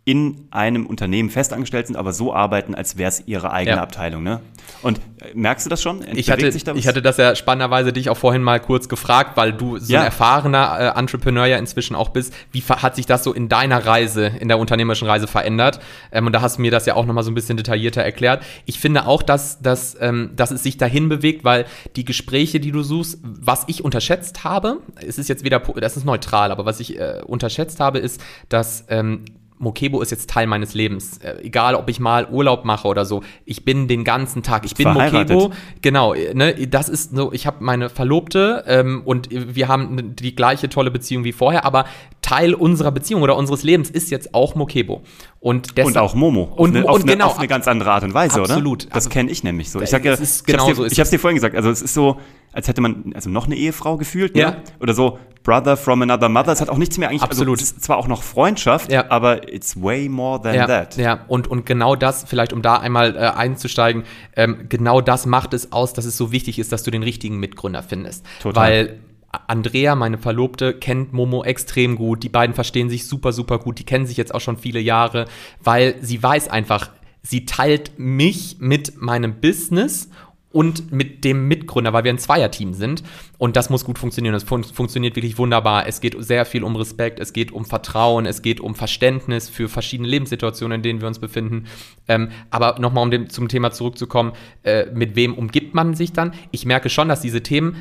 in 0.10 0.48
einem 0.50 0.88
Unternehmen 0.88 1.30
festangestellt 1.30 1.86
sind, 1.86 1.96
aber 1.96 2.14
so 2.14 2.34
arbeiten, 2.34 2.74
als 2.74 2.98
wäre 2.98 3.10
es 3.10 3.28
ihre 3.28 3.52
eigene 3.52 3.76
ja. 3.76 3.84
Abteilung. 3.84 4.24
Ne? 4.24 4.40
Und 4.82 4.98
äh, 4.98 5.36
merkst 5.36 5.68
du 5.68 5.70
das 5.70 5.84
schon? 5.84 6.04
Ich 6.16 6.32
hatte, 6.32 6.50
da 6.50 6.74
ich 6.74 6.88
hatte 6.88 7.04
das 7.04 7.18
ja 7.18 7.36
spannenderweise 7.36 7.94
dich 7.94 8.10
auch 8.10 8.18
vorhin 8.18 8.42
mal 8.42 8.60
kurz 8.60 8.90
gefragt, 8.90 9.38
weil 9.38 9.54
du 9.54 9.78
so 9.78 9.94
ja. 9.94 10.00
ein 10.00 10.06
erfahrener 10.06 10.96
äh, 10.96 11.00
Entrepreneur 11.00 11.46
ja 11.46 11.58
inzwischen 11.58 11.96
auch 11.96 12.10
bist. 12.10 12.34
Wie 12.52 12.64
hat 12.64 12.96
sich 12.96 13.06
das 13.06 13.24
so 13.24 13.34
in 13.34 13.50
deiner 13.50 13.86
Reise, 13.86 14.26
in 14.26 14.48
der 14.48 14.58
unternehmerischen 14.58 15.08
Reise 15.08 15.28
verändert? 15.28 15.80
Ähm, 16.12 16.26
und 16.26 16.34
da 16.34 16.42
hast 16.42 16.58
du 16.58 16.64
mir 16.64 16.72
das 16.72 16.88
ja 16.88 16.96
auch 16.96 17.06
nochmal 17.06 17.24
so 17.24 17.30
ein 17.30 17.36
bisschen 17.36 17.58
detaillierter 17.58 18.02
erklärt. 18.02 18.44
Ich 18.66 18.80
finde 18.80 19.06
auch, 19.06 19.22
dass, 19.22 19.62
dass, 19.62 19.96
ähm, 20.02 20.32
dass 20.36 20.50
es 20.50 20.64
sich 20.64 20.78
dahin 20.78 21.08
bewegt, 21.08 21.44
weil 21.44 21.68
die 21.96 22.04
Gespräche, 22.04 22.60
die 22.60 22.72
du 22.72 22.82
suchst, 22.82 23.20
was 23.22 23.66
ich 23.68 23.84
unterschätzt 23.84 24.44
habe, 24.44 24.78
es 25.06 25.20
ist 25.20 25.30
jetzt 25.30 25.44
wieder, 25.44 25.60
das 25.60 25.98
ist 25.98 26.06
neutral, 26.06 26.52
aber 26.52 26.66
was 26.66 26.80
ich 26.80 27.00
äh, 27.00 27.22
unterschätzt 27.28 27.80
habe, 27.80 28.00
ist, 28.00 28.20
dass 28.50 28.86
ähm, 28.90 29.26
Mokebo 29.60 30.02
ist 30.02 30.10
jetzt 30.10 30.30
Teil 30.30 30.48
meines 30.48 30.74
Lebens. 30.74 31.18
Äh, 31.18 31.42
egal, 31.44 31.76
ob 31.76 31.90
ich 31.90 32.00
mal 32.00 32.28
Urlaub 32.30 32.64
mache 32.64 32.88
oder 32.88 33.06
so. 33.06 33.22
Ich 33.46 33.66
bin 33.66 33.88
den 33.88 34.06
ganzen 34.06 34.42
Tag. 34.42 34.66
Ich 34.66 34.74
bin 34.74 34.92
Mokebo. 34.92 35.52
Genau, 35.82 36.14
ne, 36.14 36.68
das 36.68 36.88
ist 36.88 37.16
so, 37.16 37.32
ich 37.34 37.46
habe 37.46 37.58
meine 37.60 37.90
Verlobte 37.90 38.64
ähm, 38.68 39.02
und 39.04 39.28
wir 39.32 39.68
haben 39.68 40.16
die 40.16 40.34
gleiche 40.34 40.70
tolle 40.70 40.92
Beziehung 40.92 41.26
wie 41.26 41.34
vorher, 41.34 41.66
aber 41.66 41.86
Teil 42.22 42.54
unserer 42.54 42.92
Beziehung 42.92 43.22
oder 43.22 43.36
unseres 43.36 43.64
Lebens 43.64 43.90
ist 43.90 44.10
jetzt 44.12 44.34
auch 44.34 44.56
Mokebo. 44.56 45.02
Und, 45.42 45.78
deshalb, 45.78 45.96
und 45.96 46.02
auch 46.02 46.16
Momo. 46.16 46.44
Und, 46.44 46.72
auf, 46.72 46.76
eine, 46.76 46.86
und 46.86 47.02
eine, 47.04 47.12
genau, 47.12 47.28
auf 47.28 47.38
eine 47.38 47.48
ganz 47.48 47.68
andere 47.68 47.92
Art 47.92 48.04
und 48.04 48.14
Weise, 48.14 48.42
absolut, 48.42 48.50
oder? 48.50 48.54
Absolut. 48.56 48.86
Das 48.88 48.94
also, 48.94 49.10
kenne 49.10 49.32
ich 49.32 49.44
nämlich 49.44 49.70
so. 49.72 49.82
Ich 49.82 49.90
sage 49.90 50.18
ich 50.22 50.44
genau 50.46 50.64
habe 50.66 50.76
so 50.76 50.86
es 50.86 50.94
dir, 50.94 51.04
dir 51.04 51.20
vorhin 51.20 51.36
gesagt. 51.36 51.56
Also 51.56 51.70
es 51.70 51.82
ist 51.82 51.94
so, 51.94 52.18
als 52.54 52.68
hätte 52.68 52.82
man 52.82 53.12
also 53.14 53.30
noch 53.30 53.46
eine 53.46 53.56
Ehefrau 53.56 53.98
gefühlt, 53.98 54.36
ne? 54.36 54.42
Ja. 54.42 54.58
Oder 54.80 54.94
so 54.94 55.20
Brother 55.50 55.78
from 55.78 56.04
another 56.04 56.30
mother. 56.30 56.52
Es 56.52 56.62
hat 56.62 56.70
auch 56.70 56.78
nichts 56.78 57.00
mehr 57.00 57.10
eigentlich. 57.10 57.24
Also 57.24 57.42
Absolut. 57.42 57.60
Also, 57.60 57.72
es 57.72 57.72
ist 57.72 57.84
zwar 57.84 57.98
auch 57.98 58.08
noch 58.08 58.22
Freundschaft, 58.22 58.92
ja. 58.92 59.10
aber 59.10 59.52
it's 59.52 59.82
way 59.82 60.08
more 60.08 60.40
than 60.40 60.54
ja, 60.54 60.68
that. 60.68 60.96
Ja, 60.98 61.26
und, 61.28 61.48
und 61.48 61.66
genau 61.66 61.96
das, 61.96 62.26
vielleicht 62.28 62.54
um 62.54 62.62
da 62.62 62.76
einmal 62.76 63.16
äh, 63.16 63.20
einzusteigen, 63.20 64.04
ähm, 64.36 64.68
genau 64.70 65.02
das 65.02 65.26
macht 65.26 65.56
es 65.56 65.72
aus, 65.72 65.94
dass 65.94 66.06
es 66.06 66.18
so 66.18 66.32
wichtig 66.32 66.60
ist, 66.60 66.72
dass 66.72 66.84
du 66.84 66.92
den 66.92 67.02
richtigen 67.02 67.40
Mitgründer 67.40 67.82
findest. 67.82 68.24
Total. 68.44 68.62
Weil 68.62 69.00
Andrea, 69.48 69.96
meine 69.96 70.20
Verlobte, 70.20 70.76
kennt 70.76 71.14
Momo 71.14 71.44
extrem 71.44 71.96
gut. 71.96 72.22
Die 72.22 72.30
beiden 72.30 72.54
verstehen 72.54 72.92
sich 72.92 73.08
super, 73.08 73.32
super 73.32 73.58
gut. 73.58 73.80
Die 73.80 73.86
kennen 73.86 74.06
sich 74.06 74.18
jetzt 74.18 74.36
auch 74.36 74.42
schon 74.42 74.58
viele 74.58 74.80
Jahre, 74.80 75.26
weil 75.64 75.96
sie 76.02 76.22
weiß 76.22 76.50
einfach, 76.50 76.92
sie 77.24 77.46
teilt 77.46 77.98
mich 77.98 78.58
mit 78.60 79.02
meinem 79.02 79.40
Business 79.40 80.10
und 80.52 80.92
mit 80.92 81.24
dem 81.24 81.48
Mitgründer, 81.48 81.94
weil 81.94 82.04
wir 82.04 82.12
ein 82.12 82.18
Zweierteam 82.18 82.74
sind. 82.74 83.04
Und 83.38 83.56
das 83.56 83.70
muss 83.70 83.86
gut 83.86 84.00
funktionieren. 84.00 84.34
Es 84.34 84.44
fun 84.44 84.64
funktioniert 84.64 85.16
wirklich 85.16 85.38
wunderbar. 85.38 85.88
Es 85.88 86.02
geht 86.02 86.16
sehr 86.24 86.46
viel 86.46 86.64
um 86.64 86.76
Respekt, 86.76 87.20
es 87.20 87.34
geht 87.34 87.52
um 87.52 87.66
Vertrauen, 87.66 88.26
es 88.26 88.42
geht 88.42 88.60
um 88.60 88.74
Verständnis 88.74 89.48
für 89.48 89.70
verschiedene 89.70 90.10
Lebenssituationen, 90.10 90.78
in 90.78 90.82
denen 90.82 91.02
wir 91.02 91.08
uns 91.08 91.20
befinden. 91.20 91.66
Ähm, 92.08 92.30
aber 92.50 92.80
nochmal, 92.80 93.04
um 93.04 93.12
dem, 93.12 93.30
zum 93.30 93.48
Thema 93.48 93.72
zurückzukommen, 93.72 94.34
äh, 94.64 94.88
mit 94.92 95.16
wem 95.16 95.36
umgibt 95.36 95.76
man 95.76 95.94
sich 95.94 96.14
dann? 96.14 96.34
Ich 96.52 96.66
merke 96.66 96.90
schon, 96.90 97.10
dass 97.10 97.22
diese 97.22 97.44
Themen 97.44 97.76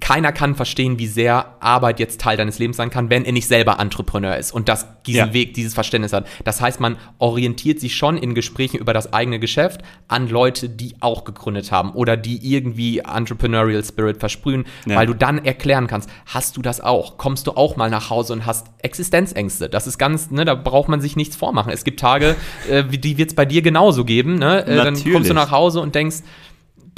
keiner 0.00 0.32
kann 0.32 0.56
verstehen, 0.56 0.98
wie 0.98 1.06
sehr 1.06 1.54
Arbeit 1.60 2.00
jetzt 2.00 2.20
Teil 2.20 2.36
deines 2.36 2.58
Lebens 2.58 2.76
sein 2.76 2.90
kann, 2.90 3.10
wenn 3.10 3.24
er 3.24 3.32
nicht 3.32 3.46
selber 3.46 3.78
Entrepreneur 3.78 4.36
ist 4.36 4.50
und 4.50 4.68
das, 4.68 4.86
diesen 5.06 5.28
ja. 5.28 5.32
Weg, 5.32 5.54
dieses 5.54 5.74
Verständnis 5.74 6.12
hat. 6.12 6.26
Das 6.42 6.60
heißt, 6.60 6.80
man 6.80 6.96
orientiert 7.18 7.78
sich 7.78 7.94
schon 7.94 8.16
in 8.16 8.34
Gesprächen 8.34 8.78
über 8.78 8.92
das 8.92 9.12
eigene 9.12 9.38
Geschäft 9.38 9.82
an 10.08 10.28
Leute, 10.28 10.68
die 10.68 10.96
auch 10.98 11.22
gegründet 11.22 11.70
haben 11.70 11.92
oder 11.92 12.16
die 12.16 12.52
irgendwie 12.52 12.98
Entrepreneurial 12.98 13.84
Spirit 13.84 14.18
versprühen, 14.18 14.64
ja. 14.84 14.96
weil 14.96 15.06
du 15.06 15.14
dann 15.14 15.44
erklären 15.44 15.86
kannst, 15.86 16.10
hast 16.26 16.56
du 16.56 16.62
das 16.62 16.80
auch? 16.80 17.16
Kommst 17.16 17.46
du 17.46 17.52
auch 17.52 17.76
mal 17.76 17.88
nach 17.88 18.10
Hause 18.10 18.32
und 18.32 18.46
hast 18.46 18.66
Existenzängste? 18.78 19.68
Das 19.68 19.86
ist 19.86 19.98
ganz, 19.98 20.32
ne, 20.32 20.44
da 20.44 20.56
braucht 20.56 20.88
man 20.88 21.00
sich 21.00 21.14
nichts 21.14 21.36
vormachen. 21.36 21.72
Es 21.72 21.84
gibt 21.84 22.00
Tage, 22.00 22.34
äh, 22.68 22.82
die 22.84 23.16
wird 23.16 23.30
es 23.30 23.36
bei 23.36 23.44
dir 23.44 23.62
genauso 23.62 24.04
geben, 24.04 24.38
ne? 24.38 24.66
Äh, 24.66 24.76
dann 24.76 25.12
kommst 25.12 25.30
du 25.30 25.34
nach 25.34 25.52
Hause 25.52 25.80
und 25.80 25.94
denkst, 25.94 26.22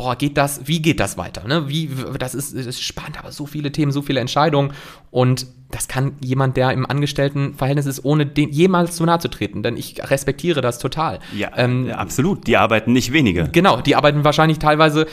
boah, 0.01 0.17
geht 0.17 0.39
das, 0.39 0.67
wie 0.67 0.81
geht 0.81 0.99
das 0.99 1.19
weiter? 1.19 1.47
Ne? 1.47 1.69
Wie, 1.69 1.91
das 2.19 2.35
ist, 2.35 2.57
das 2.57 2.65
ist 2.65 2.81
spannend, 2.81 3.19
aber 3.19 3.33
so 3.33 3.45
viele 3.45 3.71
Themen, 3.71 3.93
so 3.93 4.01
viele 4.01 4.21
Entscheidungen. 4.21 4.73
Und 5.11 5.47
das 5.71 5.89
kann 5.89 6.13
jemand, 6.21 6.57
der 6.57 6.73
im 6.73 6.87
Angestelltenverhältnis 6.87 7.87
ist, 7.87 8.05
ohne 8.05 8.27
den 8.27 8.51
jemals 8.51 8.97
zu 8.97 9.05
nahe 9.05 9.19
zu 9.19 9.29
treten. 9.29 9.63
Denn 9.63 9.77
ich 9.77 9.97
respektiere 10.11 10.61
das 10.61 10.79
total. 10.79 11.21
Ja, 11.37 11.51
ähm, 11.57 11.87
ja, 11.87 11.97
absolut. 11.97 12.47
Die 12.47 12.57
arbeiten 12.57 12.93
nicht 12.93 13.13
weniger. 13.13 13.45
Genau, 13.49 13.81
die 13.81 13.97
arbeiten 13.97 14.25
wahrscheinlich 14.25 14.59
teilweise 14.59 15.07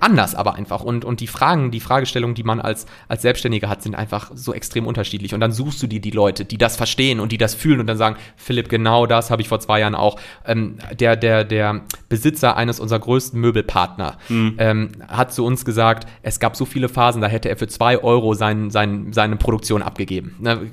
anders, 0.00 0.34
aber 0.34 0.54
einfach. 0.54 0.82
Und, 0.82 1.04
und 1.04 1.20
die 1.20 1.26
Fragen, 1.26 1.70
die 1.70 1.80
Fragestellungen, 1.80 2.34
die 2.34 2.44
man 2.44 2.60
als, 2.60 2.86
als 3.08 3.22
Selbstständiger 3.22 3.68
hat, 3.68 3.82
sind 3.82 3.94
einfach 3.94 4.30
so 4.34 4.54
extrem 4.54 4.86
unterschiedlich. 4.86 5.34
Und 5.34 5.40
dann 5.40 5.52
suchst 5.52 5.82
du 5.82 5.86
dir 5.86 6.00
die 6.00 6.10
Leute, 6.10 6.44
die 6.44 6.58
das 6.58 6.76
verstehen 6.76 7.20
und 7.20 7.32
die 7.32 7.38
das 7.38 7.54
fühlen 7.54 7.80
und 7.80 7.86
dann 7.86 7.98
sagen, 7.98 8.16
Philipp, 8.36 8.68
genau 8.68 9.06
das 9.06 9.30
habe 9.30 9.42
ich 9.42 9.48
vor 9.48 9.60
zwei 9.60 9.80
Jahren 9.80 9.94
auch. 9.94 10.18
Ähm, 10.46 10.78
der, 10.98 11.16
der, 11.16 11.44
der 11.44 11.82
Besitzer 12.08 12.56
eines 12.56 12.80
unserer 12.80 13.00
größten 13.00 13.40
Möbelpartner 13.40 14.18
mhm. 14.28 14.54
ähm, 14.58 14.88
hat 15.08 15.32
zu 15.32 15.44
uns 15.44 15.64
gesagt, 15.64 16.08
es 16.22 16.38
gab 16.38 16.56
so 16.56 16.64
viele 16.64 16.88
Phasen, 16.88 17.20
da 17.20 17.28
hätte 17.28 17.48
er 17.48 17.56
für 17.56 17.66
zwei 17.66 17.98
Euro 17.98 18.34
sein, 18.34 18.70
sein, 18.70 19.12
seine 19.12 19.36
Produktion 19.36 19.82
abgegeben. 19.82 20.03
Ne? 20.38 20.70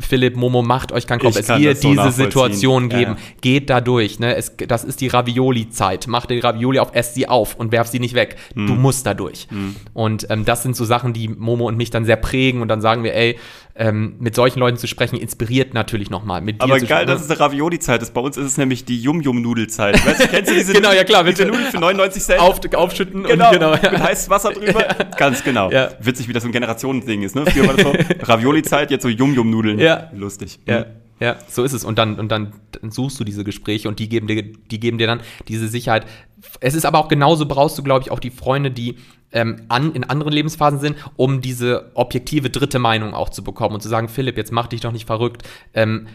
Philipp, 0.00 0.36
Momo, 0.36 0.62
macht 0.62 0.92
euch 0.92 1.06
keinen 1.06 1.20
Kopf. 1.20 1.36
Ich 1.36 1.48
es 1.48 1.48
wird 1.48 1.78
so 1.78 1.90
diese 1.90 2.12
Situation 2.12 2.88
geben. 2.88 3.12
Ja, 3.12 3.18
ja. 3.18 3.34
Geht 3.40 3.70
da 3.70 3.80
durch. 3.80 4.18
Ne? 4.18 4.34
Es, 4.34 4.52
das 4.56 4.84
ist 4.84 5.00
die 5.00 5.08
Ravioli-Zeit. 5.08 6.06
Mach 6.08 6.26
die 6.26 6.38
Ravioli 6.38 6.78
auf, 6.78 6.94
ess 6.94 7.14
sie 7.14 7.28
auf 7.28 7.56
und 7.56 7.72
werf 7.72 7.88
sie 7.88 8.00
nicht 8.00 8.14
weg. 8.14 8.36
Mhm. 8.54 8.66
Du 8.66 8.74
musst 8.74 9.06
da 9.06 9.14
durch. 9.14 9.48
Mhm. 9.50 9.76
Und 9.94 10.26
ähm, 10.30 10.44
das 10.44 10.62
sind 10.62 10.76
so 10.76 10.84
Sachen, 10.84 11.12
die 11.12 11.28
Momo 11.28 11.66
und 11.66 11.76
mich 11.76 11.90
dann 11.90 12.04
sehr 12.04 12.16
prägen. 12.16 12.60
Und 12.60 12.68
dann 12.68 12.80
sagen 12.80 13.04
wir, 13.04 13.14
ey, 13.14 13.38
ähm, 13.78 14.16
mit 14.18 14.34
solchen 14.34 14.60
Leuten 14.60 14.76
zu 14.76 14.86
sprechen, 14.86 15.16
inspiriert 15.16 15.74
natürlich 15.74 16.10
nochmal. 16.10 16.42
Aber 16.58 16.80
geil, 16.80 17.06
dass 17.06 17.22
es 17.22 17.30
eine 17.30 17.38
Ravioli-Zeit 17.38 18.02
ist. 18.02 18.14
Bei 18.14 18.20
uns 18.20 18.36
ist 18.36 18.46
es 18.46 18.56
nämlich 18.56 18.84
die 18.84 19.00
Yum-Yum-Nudelzeit. 19.00 20.04
Weißt 20.06 20.24
du, 20.24 20.28
kennst 20.28 20.50
du 20.50 20.54
diese 20.58 20.72
Genau, 20.72 20.92
ja 20.92 21.04
klar. 21.04 21.24
Diese 21.24 21.44
Nudeln 21.44 21.66
für 21.66 21.78
99 21.78 22.22
Cent? 22.22 22.40
Auf, 22.40 22.60
aufschütten 22.74 23.24
genau, 23.24 23.48
und 23.48 23.52
genau. 23.52 23.74
Ja. 23.74 23.90
Mit 23.90 24.02
heißem 24.02 24.30
Wasser 24.30 24.52
drüber. 24.52 24.84
Ganz 25.16 25.44
genau. 25.44 25.70
Ja. 25.70 25.90
Witzig, 26.00 26.28
wie 26.28 26.32
das 26.32 26.42
so 26.42 26.48
ein 26.48 26.52
Generationending 26.52 27.22
ist. 27.22 27.34
Ne? 27.34 27.44
Früher 27.46 27.66
war 27.66 27.74
das 27.74 27.84
so 27.84 27.92
Ravioli-Zeit, 28.22 28.90
jetzt 28.90 29.02
so 29.02 29.08
Yum-Yum-Nudeln. 29.08 29.78
Ja. 29.78 30.10
Lustig. 30.14 30.58
Ja. 30.66 30.80
Mhm. 30.80 30.84
Ja, 31.18 31.36
so 31.48 31.64
ist 31.64 31.72
es. 31.72 31.84
Und 31.84 31.98
dann, 31.98 32.18
und 32.18 32.28
dann 32.28 32.52
suchst 32.90 33.18
du 33.18 33.24
diese 33.24 33.42
Gespräche 33.42 33.88
und 33.88 33.98
die 33.98 34.08
geben 34.08 34.26
dir, 34.26 34.42
die 34.42 34.80
geben 34.80 34.98
dir 34.98 35.06
dann 35.06 35.20
diese 35.48 35.68
Sicherheit. 35.68 36.06
Es 36.60 36.74
ist 36.74 36.84
aber 36.84 36.98
auch 36.98 37.08
genauso, 37.08 37.46
brauchst 37.46 37.78
du, 37.78 37.82
glaube 37.82 38.02
ich, 38.02 38.10
auch 38.10 38.20
die 38.20 38.30
Freunde, 38.30 38.70
die 38.70 38.96
ähm, 39.32 39.62
an, 39.68 39.92
in 39.94 40.04
anderen 40.04 40.32
Lebensphasen 40.32 40.78
sind, 40.78 40.96
um 41.16 41.40
diese 41.40 41.90
objektive 41.94 42.50
dritte 42.50 42.78
Meinung 42.78 43.14
auch 43.14 43.30
zu 43.30 43.42
bekommen 43.42 43.74
und 43.74 43.80
zu 43.80 43.88
sagen, 43.88 44.08
Philipp, 44.08 44.36
jetzt 44.36 44.52
mach 44.52 44.66
dich 44.66 44.82
doch 44.82 44.92
nicht 44.92 45.06
verrückt. 45.06 45.42
Ähm, 45.72 46.06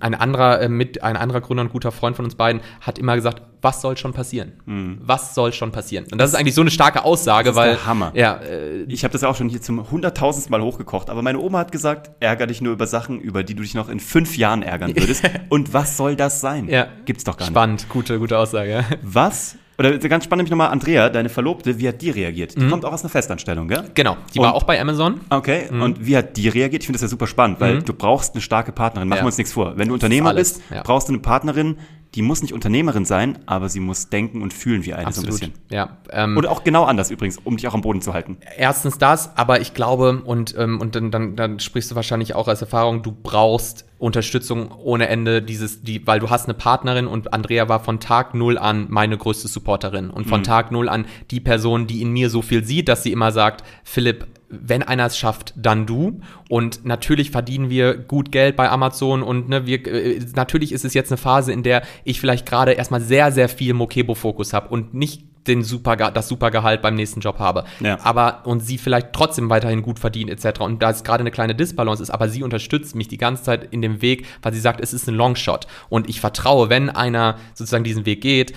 ein 0.00 0.14
anderer 0.14 0.60
äh, 0.60 0.68
mit 0.68 1.02
ein 1.02 1.16
anderer 1.16 1.40
Gründer 1.40 1.62
und 1.62 1.72
guter 1.72 1.92
Freund 1.92 2.16
von 2.16 2.24
uns 2.24 2.34
beiden 2.34 2.60
hat 2.80 2.98
immer 2.98 3.14
gesagt, 3.14 3.42
was 3.60 3.80
soll 3.80 3.96
schon 3.96 4.12
passieren? 4.12 4.52
Mhm. 4.66 4.98
Was 5.00 5.34
soll 5.34 5.52
schon 5.52 5.72
passieren? 5.72 6.06
Und 6.10 6.18
das, 6.18 6.30
ist 6.30 6.36
eigentlich 6.36 6.54
so 6.54 6.60
eine 6.60 6.70
starke 6.70 7.04
Aussage, 7.04 7.50
das 7.50 7.52
ist 7.52 7.56
weil 7.56 7.70
der 7.74 7.86
Hammer. 7.86 8.12
Ja, 8.14 8.36
äh, 8.36 8.82
ich 8.84 9.04
habe 9.04 9.12
das 9.12 9.24
auch 9.24 9.36
schon 9.36 9.48
hier 9.48 9.60
zum 9.62 9.90
hunderttausendsten 9.90 10.50
Mal 10.50 10.62
hochgekocht, 10.62 11.10
aber 11.10 11.22
meine 11.22 11.38
Oma 11.38 11.58
hat 11.58 11.72
gesagt, 11.72 12.10
ärger 12.20 12.46
dich 12.46 12.60
nur 12.60 12.72
über 12.72 12.86
Sachen, 12.86 13.20
über 13.20 13.42
die 13.42 13.54
du 13.54 13.62
dich 13.62 13.74
noch 13.74 13.88
in 13.88 14.00
fünf 14.00 14.36
Jahren 14.36 14.62
ärgern 14.62 14.94
würdest. 14.96 15.28
und 15.48 15.72
was 15.72 15.96
soll 15.96 16.16
das 16.16 16.40
sein? 16.40 16.68
Ja. 16.68 16.88
Gibt's 17.04 17.24
doch 17.24 17.36
gar 17.36 17.48
Spannend. 17.48 17.80
nicht. 17.80 17.82
Spannend, 17.82 18.08
gute 18.08 18.18
gute 18.18 18.38
Aussage. 18.38 18.70
Ja. 18.70 18.84
Was 19.02 19.56
oder 19.78 19.96
ganz 19.96 20.24
spannend 20.24 20.40
nämlich 20.40 20.50
nochmal, 20.50 20.70
Andrea, 20.70 21.08
deine 21.08 21.28
Verlobte, 21.28 21.78
wie 21.78 21.86
hat 21.86 22.02
die 22.02 22.10
reagiert? 22.10 22.56
Die 22.56 22.64
mhm. 22.64 22.70
kommt 22.70 22.84
auch 22.84 22.92
aus 22.92 23.02
einer 23.02 23.10
Festanstellung, 23.10 23.68
gell? 23.68 23.84
Genau, 23.94 24.16
die 24.34 24.40
und, 24.40 24.44
war 24.44 24.54
auch 24.54 24.64
bei 24.64 24.80
Amazon. 24.80 25.20
Okay, 25.30 25.68
mhm. 25.70 25.82
und 25.82 26.06
wie 26.06 26.16
hat 26.16 26.36
die 26.36 26.48
reagiert? 26.48 26.82
Ich 26.82 26.86
finde 26.86 26.96
das 26.96 27.02
ja 27.02 27.08
super 27.08 27.28
spannend, 27.28 27.60
weil 27.60 27.76
mhm. 27.76 27.84
du 27.84 27.92
brauchst 27.92 28.34
eine 28.34 28.42
starke 28.42 28.72
Partnerin. 28.72 29.08
Machen 29.08 29.18
ja. 29.18 29.22
wir 29.22 29.26
uns 29.26 29.38
nichts 29.38 29.52
vor. 29.52 29.74
Wenn 29.76 29.88
du 29.88 29.94
Unternehmer 29.94 30.34
bist, 30.34 30.62
ja. 30.70 30.82
brauchst 30.82 31.08
du 31.08 31.12
eine 31.12 31.22
Partnerin, 31.22 31.76
die 32.14 32.22
muss 32.22 32.42
nicht 32.42 32.52
Unternehmerin 32.52 33.04
sein, 33.04 33.38
aber 33.46 33.68
sie 33.68 33.80
muss 33.80 34.08
denken 34.08 34.42
und 34.42 34.52
fühlen 34.52 34.84
wie 34.84 34.94
eine 34.94 35.06
Absolut. 35.06 35.32
so 35.32 35.44
ein 35.44 35.50
bisschen. 35.50 35.64
Ja, 35.70 35.98
ähm, 36.10 36.36
Oder 36.36 36.50
auch 36.50 36.64
genau 36.64 36.84
anders 36.84 37.10
übrigens, 37.10 37.38
um 37.44 37.56
dich 37.56 37.68
auch 37.68 37.74
am 37.74 37.82
Boden 37.82 38.00
zu 38.00 38.14
halten. 38.14 38.38
Erstens 38.56 38.98
das, 38.98 39.36
aber 39.36 39.60
ich 39.60 39.74
glaube, 39.74 40.22
und, 40.24 40.54
ähm, 40.58 40.80
und 40.80 40.94
dann, 40.94 41.10
dann, 41.10 41.36
dann 41.36 41.60
sprichst 41.60 41.90
du 41.90 41.94
wahrscheinlich 41.94 42.34
auch 42.34 42.48
als 42.48 42.62
Erfahrung, 42.62 43.02
du 43.02 43.12
brauchst 43.12 43.84
Unterstützung 43.98 44.70
ohne 44.70 45.08
Ende, 45.08 45.42
dieses, 45.42 45.82
die, 45.82 46.06
weil 46.06 46.20
du 46.20 46.30
hast 46.30 46.44
eine 46.44 46.54
Partnerin 46.54 47.06
und 47.06 47.34
Andrea 47.34 47.68
war 47.68 47.80
von 47.80 48.00
Tag 48.00 48.32
null 48.32 48.56
an 48.56 48.86
meine 48.88 49.18
größte 49.18 49.48
Supporterin 49.48 50.08
und 50.08 50.26
von 50.26 50.40
mhm. 50.40 50.44
Tag 50.44 50.70
null 50.70 50.88
an 50.88 51.04
die 51.30 51.40
Person, 51.40 51.86
die 51.86 52.00
in 52.00 52.10
mir 52.10 52.30
so 52.30 52.40
viel 52.40 52.64
sieht, 52.64 52.88
dass 52.88 53.02
sie 53.02 53.12
immer 53.12 53.32
sagt, 53.32 53.64
Philipp, 53.84 54.26
wenn 54.50 54.82
einer 54.82 55.06
es 55.06 55.18
schafft, 55.18 55.52
dann 55.56 55.86
du. 55.86 56.20
Und 56.48 56.84
natürlich 56.84 57.30
verdienen 57.30 57.70
wir 57.70 57.96
gut 57.96 58.32
Geld 58.32 58.56
bei 58.56 58.70
Amazon 58.70 59.22
und 59.22 59.48
ne, 59.48 59.66
wir, 59.66 59.86
äh, 59.86 60.20
natürlich 60.34 60.72
ist 60.72 60.84
es 60.84 60.94
jetzt 60.94 61.10
eine 61.10 61.18
Phase, 61.18 61.52
in 61.52 61.62
der 61.62 61.82
ich 62.04 62.20
vielleicht 62.20 62.46
gerade 62.46 62.72
erstmal 62.72 63.00
sehr, 63.00 63.32
sehr 63.32 63.48
viel 63.48 63.74
Mokebo-Fokus 63.74 64.52
habe 64.52 64.68
und 64.68 64.94
nicht 64.94 65.24
den 65.46 65.62
super, 65.62 65.96
das 65.96 66.28
Supergehalt 66.28 66.82
beim 66.82 66.94
nächsten 66.94 67.20
Job 67.20 67.38
habe. 67.38 67.64
Ja. 67.80 67.98
Aber 68.02 68.42
und 68.44 68.60
sie 68.60 68.78
vielleicht 68.78 69.12
trotzdem 69.12 69.50
weiterhin 69.50 69.82
gut 69.82 69.98
verdient 69.98 70.30
etc. 70.30 70.60
Und 70.60 70.82
da 70.82 70.90
es 70.90 71.02
gerade 71.04 71.22
eine 71.22 71.30
kleine 71.30 71.54
Disbalance 71.54 72.02
ist, 72.02 72.10
aber 72.10 72.28
sie 72.28 72.42
unterstützt 72.42 72.94
mich 72.94 73.08
die 73.08 73.18
ganze 73.18 73.42
Zeit 73.44 73.68
in 73.70 73.82
dem 73.82 74.02
Weg, 74.02 74.26
weil 74.42 74.52
sie 74.52 74.60
sagt, 74.60 74.80
es 74.80 74.92
ist 74.92 75.08
ein 75.08 75.14
Longshot. 75.14 75.66
Und 75.88 76.08
ich 76.08 76.20
vertraue, 76.20 76.68
wenn 76.68 76.90
einer 76.90 77.36
sozusagen 77.54 77.84
diesen 77.84 78.06
Weg 78.06 78.20
geht 78.20 78.52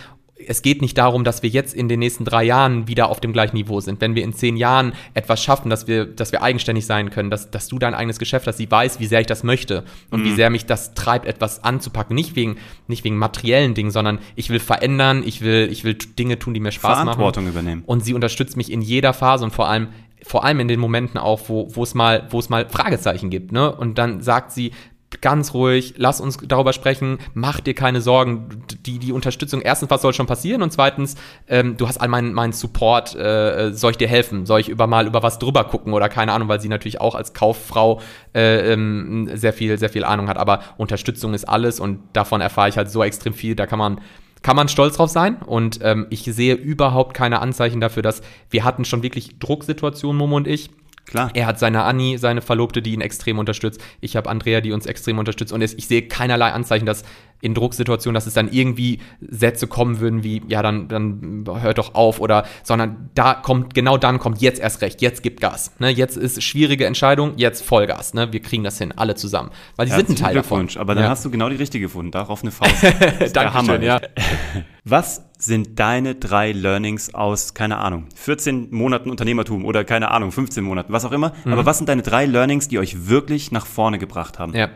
es 0.48 0.62
geht 0.62 0.82
nicht 0.82 0.98
darum, 0.98 1.24
dass 1.24 1.44
wir 1.44 1.50
jetzt 1.50 1.74
in 1.74 1.90
den 1.90 2.00
nächsten 2.00 2.26
drei 2.26 2.44
Jahren 2.44 2.88
wieder 2.88 3.10
auf 3.10 3.20
dem 3.20 3.34
gleichen 3.34 3.56
Niveau 3.56 3.80
sind. 3.80 4.02
Wenn 4.02 4.16
wir 4.16 4.24
in 4.24 4.34
zehn 4.34 4.58
Jahren 4.58 4.94
etwas 5.14 5.42
schaffen, 5.42 5.70
dass 5.70 5.88
wir, 5.88 6.06
dass 6.06 6.32
wir 6.32 6.42
eigenständig 6.42 6.86
sein 6.86 7.10
können, 7.10 7.30
dass, 7.30 7.52
dass 7.52 7.68
du 7.68 7.80
dein 7.80 7.94
eigenes 7.94 8.20
Geschäft 8.20 8.48
hast, 8.48 8.58
sie 8.58 8.70
weiß, 8.70 9.00
wie 9.00 9.06
sehr 9.06 9.22
ich 9.22 9.28
das 9.28 9.44
möchte 9.44 9.84
und 10.10 10.22
mhm. 10.22 10.26
wie 10.26 10.32
sehr 10.34 10.50
mich 10.50 10.66
das 10.66 10.94
treibt, 10.94 11.26
etwas 11.26 11.64
anzupacken. 11.64 12.16
Nicht 12.16 12.36
wegen, 12.36 12.58
nicht 12.88 13.04
wegen 13.04 13.18
materiellen 13.18 13.74
Dingen, 13.74 13.92
sondern 13.92 14.20
ich 14.36 14.50
will 14.50 14.60
verändern, 14.60 15.24
ich 15.26 15.42
will, 15.42 15.70
ich 15.72 15.84
will 15.84 15.96
Dinge 15.96 16.40
tun, 16.40 16.54
die 16.54 16.60
mir 16.60 16.72
Spaß 16.72 17.00
Verantwortung 17.00 17.46
machen. 17.46 17.54
übernehmen. 17.54 17.84
Und 17.86 18.04
sie 18.06 18.14
unterstützt 18.14 18.58
mich 18.58 18.72
in 18.72 18.82
jeder 18.82 19.14
Phase 19.14 19.46
und 19.46 19.52
vor 19.52 19.68
allem 19.68 19.90
vor 20.24 20.44
allem 20.44 20.60
in 20.60 20.68
den 20.68 20.80
Momenten 20.80 21.18
auch, 21.18 21.42
wo, 21.48 21.68
wo 21.74 21.84
es 21.84 21.94
mal, 21.94 22.28
wo 22.30 22.40
es 22.40 22.50
mal 22.50 22.70
Fragezeichen 22.70 23.30
gibt, 23.30 23.52
ne? 23.52 23.72
Und 23.76 23.98
dann 23.98 24.22
sagt 24.22 24.52
sie, 24.52 24.72
ganz 25.20 25.54
ruhig, 25.54 25.96
lass 25.98 26.22
uns 26.22 26.38
darüber 26.38 26.72
sprechen, 26.72 27.20
mach 27.34 27.60
dir 27.60 27.74
keine 27.74 28.02
Sorgen. 28.02 28.64
Die, 28.86 29.00
die 29.00 29.12
Unterstützung, 29.12 29.62
erstens, 29.62 29.90
was 29.90 30.02
soll 30.02 30.14
schon 30.14 30.28
passieren? 30.28 30.62
Und 30.62 30.72
zweitens, 30.72 31.16
ähm, 31.48 31.76
du 31.76 31.88
hast 31.88 31.98
all 31.98 32.08
meinen 32.08 32.34
mein 32.34 32.54
Support, 32.54 33.16
äh, 33.16 33.72
soll 33.74 33.92
ich 33.92 33.98
dir 33.98 34.08
helfen? 34.08 34.46
Soll 34.46 34.62
ich 34.62 34.70
über 34.70 34.88
mal 34.88 35.08
über 35.08 35.22
was 35.22 35.40
drüber 35.40 35.66
gucken 35.66 35.94
oder 35.94 36.08
keine 36.08 36.32
Ahnung, 36.32 36.48
weil 36.48 36.62
sie 36.62 36.70
natürlich 36.70 37.02
auch 37.02 37.16
als 37.16 37.34
Kauffrau 37.34 38.00
äh, 38.34 38.72
ähm, 38.74 39.30
sehr 39.34 39.54
viel, 39.54 39.78
sehr 39.78 39.90
viel 39.90 40.06
Ahnung 40.06 40.30
hat. 40.30 40.38
Aber 40.38 40.62
Unterstützung 40.78 41.34
ist 41.34 41.46
alles 41.46 41.80
und 41.80 42.00
davon 42.14 42.40
erfahre 42.40 42.70
ich 42.70 42.78
halt 42.78 42.90
so 42.90 43.04
extrem 43.04 43.34
viel. 43.34 43.56
Da 43.56 43.66
kann 43.66 43.80
man 43.80 44.00
kann 44.44 44.56
man 44.56 44.70
stolz 44.70 44.98
drauf 44.98 45.10
sein 45.12 45.38
und 45.38 45.80
ähm, 45.84 46.08
ich 46.10 46.24
sehe 46.24 46.56
überhaupt 46.56 47.14
keine 47.14 47.42
Anzeichen 47.42 47.80
dafür, 47.80 48.02
dass 48.02 48.22
wir 48.50 48.64
hatten 48.64 48.86
schon 48.86 49.04
wirklich 49.04 49.38
Drucksituationen, 49.38 50.18
Momo 50.18 50.38
und 50.38 50.48
ich. 50.48 50.72
Klar. 51.12 51.30
Er 51.34 51.46
hat 51.46 51.60
seine 51.60 51.84
Annie, 51.84 52.18
seine 52.18 52.42
Verlobte, 52.42 52.82
die 52.82 52.94
ihn 52.94 53.02
extrem 53.02 53.38
unterstützt. 53.38 53.82
Ich 54.00 54.16
habe 54.16 54.30
Andrea, 54.30 54.62
die 54.62 54.72
uns 54.72 54.86
extrem 54.86 55.20
unterstützt. 55.20 55.52
Und 55.52 55.62
ich 55.62 55.86
sehe 55.86 56.08
keinerlei 56.08 56.52
Anzeichen, 56.54 56.86
dass 56.86 57.04
in 57.42 57.54
Drucksituationen, 57.54 58.16
dass 58.16 58.28
es 58.28 58.34
dann 58.34 58.52
irgendwie 58.52 59.00
Sätze 59.20 59.68
kommen 59.68 60.00
würden 60.00 60.24
wie, 60.24 60.42
ja, 60.48 60.62
dann, 60.62 60.88
dann 60.88 61.46
hört 61.62 61.78
doch 61.78 61.96
auf 61.96 62.20
oder, 62.20 62.46
sondern 62.64 63.10
da 63.14 63.34
kommt, 63.34 63.74
genau 63.74 63.98
dann 63.98 64.20
kommt 64.20 64.42
jetzt 64.42 64.60
erst 64.60 64.82
recht, 64.82 65.02
jetzt 65.02 65.24
gibt 65.24 65.42
Gas. 65.42 65.74
Ne? 65.80 65.90
Jetzt 65.90 66.18
ist 66.18 66.42
schwierige 66.42 66.86
Entscheidung, 66.86 67.34
jetzt 67.38 67.64
Vollgas. 67.64 68.14
Ne? 68.14 68.32
Wir 68.32 68.42
kriegen 68.42 68.64
das 68.64 68.78
hin, 68.78 68.94
alle 68.96 69.16
zusammen. 69.16 69.52
Weil 69.76 69.88
die 69.88 69.92
sind 69.92 70.10
ein 70.10 70.16
Teil 70.16 70.36
davon. 70.36 70.70
Aber 70.76 70.96
dann 70.96 71.04
ja. 71.04 71.10
hast 71.10 71.26
du 71.26 71.32
genau 71.32 71.50
die 71.50 71.56
richtige 71.56 71.82
gefunden, 71.82 72.12
darauf 72.12 72.42
eine 72.42 72.52
Faust. 72.52 72.86
Dankeschön, 73.34 73.82
ja. 73.82 74.00
Was 74.84 75.30
sind 75.38 75.80
deine 75.80 76.16
drei 76.16 76.52
Learnings 76.52 77.14
aus, 77.14 77.54
keine 77.54 77.78
Ahnung, 77.78 78.08
14 78.16 78.70
Monaten 78.72 79.10
Unternehmertum 79.10 79.66
oder 79.66 79.84
keine 79.84 80.12
Ahnung, 80.12 80.32
15 80.32 80.64
Monaten, 80.64 80.92
was 80.94 81.06
auch 81.06 81.12
immer. 81.12 81.34
Mhm. 81.44 81.54
Aber 81.54 81.66
was 81.66 81.78
sind 81.78 81.90
deine 81.90 82.02
drei 82.02 82.26
Learnings, 82.26 82.68
die 82.68 82.80
euch 82.80 83.08
wirklich 83.08 83.52
nach 83.52 83.66
vorne 83.66 84.00
gebracht 84.00 84.40
haben? 84.40 84.56
Ja. 84.56 84.70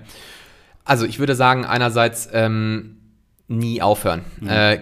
Also 0.85 1.05
ich 1.05 1.19
würde 1.19 1.35
sagen, 1.35 1.65
einerseits 1.65 2.29
ähm, 2.31 2.97
nie 3.47 3.81
aufhören. 3.81 4.21
Mhm. 4.39 4.47
Äh, 4.47 4.81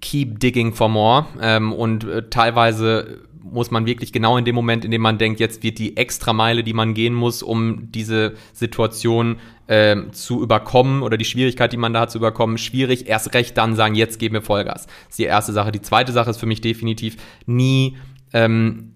keep 0.00 0.40
digging 0.40 0.72
for 0.72 0.88
more. 0.88 1.26
Ähm, 1.40 1.72
und 1.72 2.04
äh, 2.04 2.28
teilweise 2.30 3.18
muss 3.42 3.70
man 3.70 3.86
wirklich 3.86 4.12
genau 4.12 4.36
in 4.36 4.44
dem 4.44 4.54
Moment, 4.54 4.84
in 4.84 4.90
dem 4.90 5.02
man 5.02 5.18
denkt, 5.18 5.40
jetzt 5.40 5.62
wird 5.62 5.78
die 5.78 5.96
extra 5.96 6.32
Meile, 6.32 6.62
die 6.62 6.72
man 6.72 6.94
gehen 6.94 7.14
muss, 7.14 7.42
um 7.42 7.90
diese 7.90 8.34
Situation 8.52 9.38
äh, 9.66 9.96
zu 10.12 10.42
überkommen 10.42 11.02
oder 11.02 11.16
die 11.16 11.24
Schwierigkeit, 11.24 11.72
die 11.72 11.76
man 11.76 11.92
da 11.92 12.00
hat, 12.00 12.10
zu 12.10 12.18
überkommen, 12.18 12.58
schwierig. 12.58 13.08
Erst 13.08 13.34
recht 13.34 13.56
dann 13.56 13.76
sagen, 13.76 13.94
jetzt 13.94 14.18
geben 14.18 14.34
wir 14.34 14.42
Vollgas. 14.42 14.86
Das 14.86 15.10
ist 15.10 15.18
die 15.18 15.24
erste 15.24 15.52
Sache. 15.52 15.72
Die 15.72 15.82
zweite 15.82 16.12
Sache 16.12 16.30
ist 16.30 16.38
für 16.38 16.46
mich 16.46 16.60
definitiv 16.60 17.16
nie 17.46 17.96
ähm, 18.32 18.94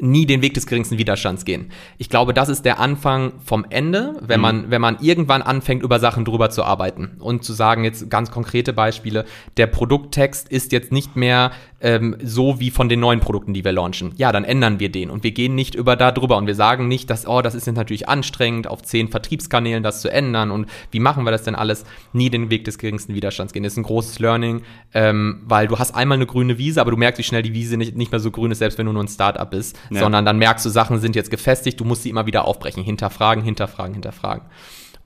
nie 0.00 0.26
den 0.26 0.42
Weg 0.42 0.54
des 0.54 0.66
geringsten 0.66 0.98
Widerstands 0.98 1.44
gehen. 1.44 1.70
Ich 1.98 2.08
glaube, 2.08 2.34
das 2.34 2.48
ist 2.48 2.64
der 2.64 2.78
Anfang 2.78 3.32
vom 3.44 3.66
Ende, 3.68 4.16
wenn 4.20 4.40
mhm. 4.40 4.42
man, 4.42 4.70
wenn 4.70 4.80
man 4.80 4.98
irgendwann 5.00 5.42
anfängt, 5.42 5.82
über 5.82 5.98
Sachen 5.98 6.24
drüber 6.24 6.50
zu 6.50 6.64
arbeiten 6.64 7.12
und 7.20 7.44
zu 7.44 7.52
sagen, 7.52 7.84
jetzt 7.84 8.10
ganz 8.10 8.30
konkrete 8.30 8.72
Beispiele, 8.72 9.24
der 9.56 9.66
Produkttext 9.66 10.48
ist 10.48 10.72
jetzt 10.72 10.92
nicht 10.92 11.16
mehr 11.16 11.52
ähm, 11.80 12.16
so 12.22 12.60
wie 12.60 12.70
von 12.70 12.88
den 12.88 13.00
neuen 13.00 13.20
Produkten, 13.20 13.54
die 13.54 13.64
wir 13.64 13.72
launchen. 13.72 14.12
Ja, 14.16 14.32
dann 14.32 14.44
ändern 14.44 14.80
wir 14.80 14.90
den 14.90 15.10
und 15.10 15.24
wir 15.24 15.32
gehen 15.32 15.54
nicht 15.54 15.74
über 15.74 15.96
da 15.96 16.12
drüber 16.12 16.36
und 16.36 16.46
wir 16.46 16.54
sagen 16.54 16.88
nicht, 16.88 17.08
dass, 17.10 17.26
oh, 17.26 17.42
das 17.42 17.54
ist 17.54 17.66
jetzt 17.66 17.76
natürlich 17.76 18.08
anstrengend, 18.08 18.66
auf 18.66 18.82
zehn 18.82 19.08
Vertriebskanälen 19.08 19.82
das 19.82 20.02
zu 20.02 20.10
ändern 20.10 20.50
und 20.50 20.68
wie 20.90 21.00
machen 21.00 21.24
wir 21.24 21.30
das 21.30 21.42
denn 21.42 21.54
alles? 21.54 21.84
Nie 22.12 22.30
den 22.30 22.50
Weg 22.50 22.64
des 22.64 22.78
geringsten 22.78 23.14
Widerstands 23.14 23.52
gehen. 23.52 23.62
Das 23.62 23.72
ist 23.72 23.78
ein 23.78 23.84
großes 23.84 24.18
Learning, 24.18 24.62
ähm, 24.94 25.42
weil 25.44 25.68
du 25.68 25.78
hast 25.78 25.94
einmal 25.94 26.16
eine 26.16 26.26
grüne 26.26 26.58
Wiese, 26.58 26.80
aber 26.80 26.90
du 26.90 26.96
merkst, 26.96 27.18
wie 27.18 27.24
schnell 27.24 27.42
die 27.42 27.54
Wiese 27.54 27.76
nicht, 27.76 27.96
nicht 27.96 28.12
mehr 28.12 28.20
so 28.20 28.30
grün 28.30 28.50
ist, 28.50 28.58
selbst 28.58 28.78
wenn 28.78 28.86
du 28.86 28.92
nur 28.92 29.02
ein 29.02 29.08
Startup 29.08 29.50
bist. 29.50 29.78
Ja. 29.90 30.00
sondern 30.00 30.24
dann 30.24 30.38
merkst 30.38 30.64
du, 30.64 30.70
Sachen 30.70 31.00
sind 31.00 31.16
jetzt 31.16 31.30
gefestigt, 31.30 31.80
du 31.80 31.84
musst 31.84 32.02
sie 32.02 32.10
immer 32.10 32.26
wieder 32.26 32.44
aufbrechen, 32.44 32.82
hinterfragen, 32.82 33.44
hinterfragen, 33.44 33.94
hinterfragen. 33.94 34.46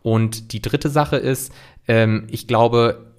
Und 0.02 0.52
die 0.52 0.60
dritte 0.60 0.90
Sache 0.90 1.16
ist, 1.16 1.52
ähm, 1.88 2.26
ich 2.30 2.46
glaube, 2.46 3.12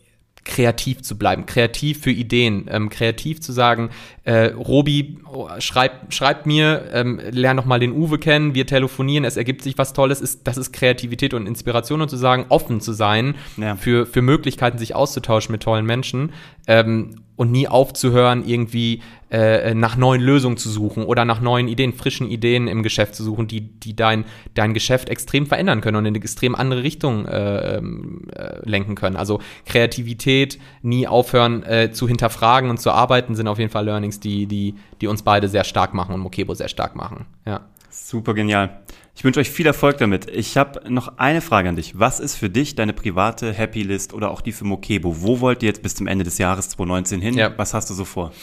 kreativ 0.43 1.01
zu 1.01 1.17
bleiben, 1.17 1.45
kreativ 1.45 2.01
für 2.01 2.11
Ideen, 2.11 2.67
ähm, 2.69 2.89
kreativ 2.89 3.41
zu 3.41 3.51
sagen, 3.51 3.89
äh, 4.25 4.47
Robi, 4.47 5.19
oh, 5.31 5.47
schreib, 5.59 6.11
schreib 6.11 6.47
mir, 6.47 6.89
ähm, 6.91 7.21
lern 7.29 7.55
noch 7.55 7.65
mal 7.65 7.79
den 7.79 7.91
Uwe 7.91 8.17
kennen, 8.17 8.55
wir 8.55 8.65
telefonieren, 8.65 9.23
es 9.23 9.37
ergibt 9.37 9.61
sich 9.61 9.77
was 9.77 9.93
Tolles, 9.93 10.19
ist, 10.19 10.47
das 10.47 10.57
ist 10.57 10.73
Kreativität 10.73 11.35
und 11.35 11.45
Inspiration 11.45 12.01
und 12.01 12.09
zu 12.09 12.17
sagen, 12.17 12.45
offen 12.49 12.81
zu 12.81 12.93
sein 12.93 13.35
ja. 13.57 13.75
für, 13.75 14.07
für 14.07 14.23
Möglichkeiten, 14.23 14.79
sich 14.79 14.95
auszutauschen 14.95 15.51
mit 15.51 15.61
tollen 15.61 15.85
Menschen 15.85 16.31
ähm, 16.65 17.21
und 17.35 17.51
nie 17.51 17.67
aufzuhören, 17.67 18.47
irgendwie 18.47 19.01
äh, 19.29 19.73
nach 19.73 19.97
neuen 19.97 20.21
Lösungen 20.21 20.55
zu 20.55 20.69
suchen 20.69 21.03
oder 21.03 21.25
nach 21.25 21.41
neuen 21.41 21.67
Ideen, 21.67 21.93
frischen 21.93 22.29
Ideen 22.29 22.67
im 22.67 22.83
Geschäft 22.83 23.15
zu 23.15 23.23
suchen, 23.23 23.47
die, 23.47 23.61
die 23.61 23.95
dein, 23.95 24.23
dein 24.53 24.73
Geschäft 24.73 25.09
extrem 25.09 25.45
verändern 25.45 25.81
können 25.81 25.97
und 25.97 26.05
in 26.05 26.13
eine 26.13 26.23
extrem 26.23 26.55
andere 26.55 26.83
Richtung 26.83 27.25
äh, 27.25 27.77
ähm, 27.77 28.27
äh, 28.33 28.59
lenken 28.63 28.95
können. 28.95 29.17
Also 29.17 29.41
Kreativität, 29.65 30.59
nie 30.83 31.07
aufhören 31.07 31.63
äh, 31.63 31.91
zu 31.91 32.07
hinterfragen 32.07 32.69
und 32.69 32.79
zu 32.79 32.91
arbeiten, 32.91 33.35
sind 33.35 33.47
auf 33.47 33.59
jeden 33.59 33.71
Fall 33.71 33.85
Learnings, 33.85 34.14
die, 34.19 34.45
die, 34.45 34.75
die 35.01 35.07
uns 35.07 35.21
beide 35.23 35.47
sehr 35.47 35.63
stark 35.63 35.93
machen 35.93 36.13
und 36.13 36.21
Mokebo 36.21 36.53
sehr 36.53 36.69
stark 36.69 36.95
machen. 36.95 37.25
Ja. 37.45 37.61
Super 37.89 38.33
genial. 38.33 38.81
Ich 39.15 39.23
wünsche 39.23 39.39
euch 39.39 39.49
viel 39.49 39.65
Erfolg 39.65 39.97
damit. 39.99 40.29
Ich 40.29 40.57
habe 40.57 40.81
noch 40.91 41.17
eine 41.17 41.39
Frage 41.39 41.69
an 41.69 41.77
dich. 41.77 41.97
Was 41.97 42.19
ist 42.19 42.35
für 42.35 42.49
dich 42.49 42.75
deine 42.75 42.91
private 42.91 43.53
Happy 43.53 43.83
List 43.83 44.13
oder 44.13 44.29
auch 44.29 44.41
die 44.41 44.51
für 44.51 44.65
Mokebo? 44.65 45.21
Wo 45.21 45.39
wollt 45.39 45.63
ihr 45.63 45.67
jetzt 45.67 45.81
bis 45.81 45.95
zum 45.95 46.05
Ende 46.05 46.25
des 46.25 46.37
Jahres 46.37 46.67
2019 46.69 47.21
hin? 47.21 47.33
Ja. 47.35 47.57
Was 47.57 47.73
hast 47.73 47.89
du 47.89 47.93
so 47.93 48.03
vor? 48.03 48.33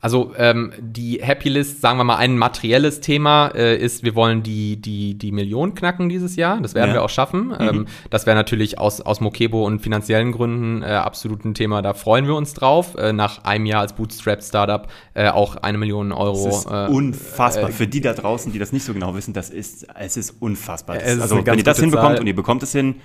Also 0.00 0.32
ähm, 0.36 0.72
die 0.78 1.18
Happy 1.20 1.48
List, 1.48 1.80
sagen 1.80 1.98
wir 1.98 2.04
mal, 2.04 2.16
ein 2.16 2.38
materielles 2.38 3.00
Thema 3.00 3.48
äh, 3.48 3.76
ist, 3.76 4.04
wir 4.04 4.14
wollen 4.14 4.44
die, 4.44 4.80
die, 4.80 5.18
die 5.18 5.32
Million 5.32 5.74
knacken 5.74 6.08
dieses 6.08 6.36
Jahr. 6.36 6.60
Das 6.60 6.74
werden 6.74 6.90
ja. 6.90 6.94
wir 6.94 7.02
auch 7.02 7.10
schaffen. 7.10 7.48
Mhm. 7.48 7.56
Ähm, 7.60 7.86
das 8.08 8.24
wäre 8.24 8.36
natürlich 8.36 8.78
aus, 8.78 9.00
aus 9.00 9.20
Mokebo 9.20 9.66
und 9.66 9.80
finanziellen 9.80 10.30
Gründen 10.30 10.82
äh, 10.82 10.86
absolut 10.86 11.44
ein 11.44 11.54
Thema, 11.54 11.82
da 11.82 11.94
freuen 11.94 12.26
wir 12.26 12.36
uns 12.36 12.54
drauf. 12.54 12.94
Äh, 12.96 13.12
nach 13.12 13.42
einem 13.44 13.66
Jahr 13.66 13.80
als 13.80 13.94
Bootstrap-Startup 13.94 14.86
äh, 15.14 15.30
auch 15.30 15.56
eine 15.56 15.78
Million 15.78 16.12
Euro. 16.12 16.44
Das 16.44 16.58
ist 16.58 16.66
äh, 16.66 16.86
unfassbar. 16.86 17.70
Äh, 17.70 17.72
Für 17.72 17.88
die 17.88 18.00
da 18.00 18.12
draußen, 18.12 18.52
die 18.52 18.60
das 18.60 18.72
nicht 18.72 18.84
so 18.84 18.94
genau 18.94 19.16
wissen, 19.16 19.34
das 19.34 19.50
ist, 19.50 19.84
es 19.98 20.16
ist 20.16 20.36
unfassbar. 20.38 20.98
Das, 20.98 21.20
also 21.20 21.44
wenn 21.44 21.58
ihr 21.58 21.64
das 21.64 21.80
hinbekommt 21.80 22.14
Zahl. 22.14 22.20
und 22.20 22.26
ihr 22.28 22.36
bekommt 22.36 22.62
es 22.62 22.70
hin, 22.70 22.96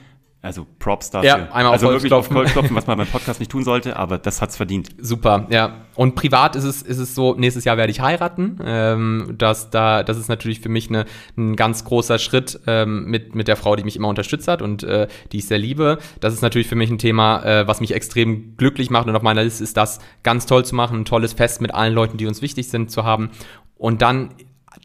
also 0.43 0.67
Props 0.77 1.10
dafür. 1.10 1.27
Ja, 1.27 1.36
einmal 1.53 1.71
also 1.71 1.88
auf 1.88 1.93
wirklich 1.93 2.12
auf 2.12 2.29
Holz 2.29 2.51
klopfen, 2.51 2.75
was 2.75 2.86
man 2.86 2.97
beim 2.99 3.08
Podcast 3.08 3.39
nicht 3.39 3.49
tun 3.49 3.63
sollte, 3.63 3.95
aber 3.95 4.17
das 4.17 4.41
hat's 4.41 4.58
verdient. 4.58 4.89
Super, 4.99 5.47
ja. 5.49 5.86
Und 5.95 6.15
privat 6.15 6.58
ist 6.58 6.65
es, 6.65 6.82
ist 6.82 6.97
es 6.97 7.15
so, 7.15 7.34
nächstes 7.34 7.63
Jahr 7.63 7.77
werde 7.77 7.91
ich 7.91 8.01
heiraten. 8.01 8.60
Ähm, 8.65 9.36
das, 9.38 9.69
da, 9.69 10.03
das 10.03 10.17
ist 10.17 10.27
natürlich 10.27 10.60
für 10.60 10.67
mich 10.67 10.89
eine, 10.89 11.06
ein 11.38 11.56
ganz 11.56 11.86
großer 11.86 12.19
Schritt 12.19 12.60
ähm, 12.67 13.06
mit, 13.06 13.36
mit 13.36 13.47
der 13.47 13.56
Frau, 13.56 13.77
die 13.77 13.86
mich 13.86 13.95
immer 13.95 14.10
unterstützt 14.10 14.49
hat 14.49 14.62
und 14.62 14.84
äh, 14.84 15.08
die 15.32 15.38
ich 15.38 15.47
sehr 15.47 15.60
liebe. 15.60 15.97
Das 16.19 16.34
ist 16.34 16.41
natürlich 16.41 16.67
für 16.67 16.75
mich 16.75 16.91
ein 16.91 16.97
Thema, 16.97 17.41
äh, 17.45 17.65
was 17.65 17.79
mich 17.79 17.93
extrem 17.93 18.58
glücklich 18.58 18.89
macht 18.89 19.08
und 19.08 19.15
auf 19.15 19.21
meiner 19.21 19.45
Liste 19.45 19.63
ist 19.63 19.77
das 19.77 19.99
ganz 20.23 20.45
toll 20.45 20.65
zu 20.65 20.75
machen, 20.75 20.99
ein 20.99 21.06
tolles 21.06 21.32
Fest 21.32 21.62
mit 21.62 21.73
allen 21.73 21.93
Leuten, 21.93 22.17
die 22.17 22.27
uns 22.27 22.41
wichtig 22.41 22.67
sind, 22.67 22.91
zu 22.91 23.06
haben. 23.06 23.29
Und 23.77 24.01
dann 24.01 24.32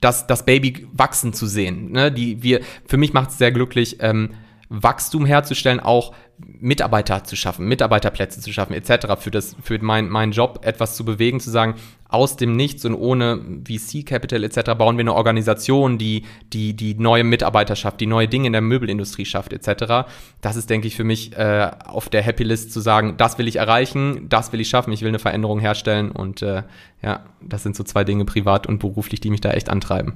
das, 0.00 0.28
das 0.28 0.44
Baby 0.44 0.86
wachsen 0.92 1.32
zu 1.32 1.46
sehen. 1.46 1.90
Ne? 1.90 2.12
Die, 2.12 2.44
wir, 2.44 2.60
für 2.86 2.96
mich 2.96 3.12
macht 3.12 3.30
es 3.30 3.38
sehr 3.38 3.50
glücklich, 3.50 3.96
ähm, 4.00 4.30
Wachstum 4.70 5.24
herzustellen, 5.24 5.80
auch 5.80 6.12
Mitarbeiter 6.38 7.24
zu 7.24 7.36
schaffen, 7.36 7.66
Mitarbeiterplätze 7.66 8.40
zu 8.40 8.52
schaffen, 8.52 8.72
etc. 8.72 9.16
Für, 9.18 9.30
das, 9.30 9.56
für 9.62 9.78
mein, 9.82 10.08
meinen 10.08 10.32
Job 10.32 10.60
etwas 10.62 10.94
zu 10.94 11.04
bewegen, 11.04 11.40
zu 11.40 11.50
sagen, 11.50 11.74
aus 12.08 12.36
dem 12.36 12.54
Nichts 12.54 12.84
und 12.84 12.94
ohne 12.94 13.40
VC 13.66 14.06
Capital 14.06 14.44
etc. 14.44 14.72
bauen 14.78 14.96
wir 14.96 15.02
eine 15.02 15.14
Organisation, 15.14 15.98
die, 15.98 16.24
die, 16.52 16.74
die 16.74 16.94
neue 16.94 17.24
Mitarbeiter 17.24 17.76
schafft, 17.76 18.00
die 18.00 18.06
neue 18.06 18.28
Dinge 18.28 18.46
in 18.46 18.52
der 18.52 18.62
Möbelindustrie 18.62 19.24
schafft, 19.24 19.52
etc. 19.52 20.08
Das 20.40 20.56
ist, 20.56 20.70
denke 20.70 20.86
ich, 20.86 20.96
für 20.96 21.04
mich 21.04 21.36
äh, 21.36 21.70
auf 21.84 22.08
der 22.08 22.22
Happy 22.22 22.44
List 22.44 22.72
zu 22.72 22.80
sagen, 22.80 23.16
das 23.16 23.38
will 23.38 23.48
ich 23.48 23.56
erreichen, 23.56 24.28
das 24.28 24.52
will 24.52 24.60
ich 24.60 24.68
schaffen, 24.68 24.92
ich 24.92 25.02
will 25.02 25.08
eine 25.08 25.18
Veränderung 25.18 25.60
herstellen 25.60 26.10
und 26.10 26.42
äh, 26.42 26.62
ja, 27.02 27.24
das 27.40 27.62
sind 27.62 27.74
so 27.74 27.84
zwei 27.84 28.04
Dinge 28.04 28.24
privat 28.24 28.66
und 28.66 28.78
beruflich, 28.78 29.20
die 29.20 29.30
mich 29.30 29.40
da 29.40 29.50
echt 29.50 29.70
antreiben. 29.70 30.14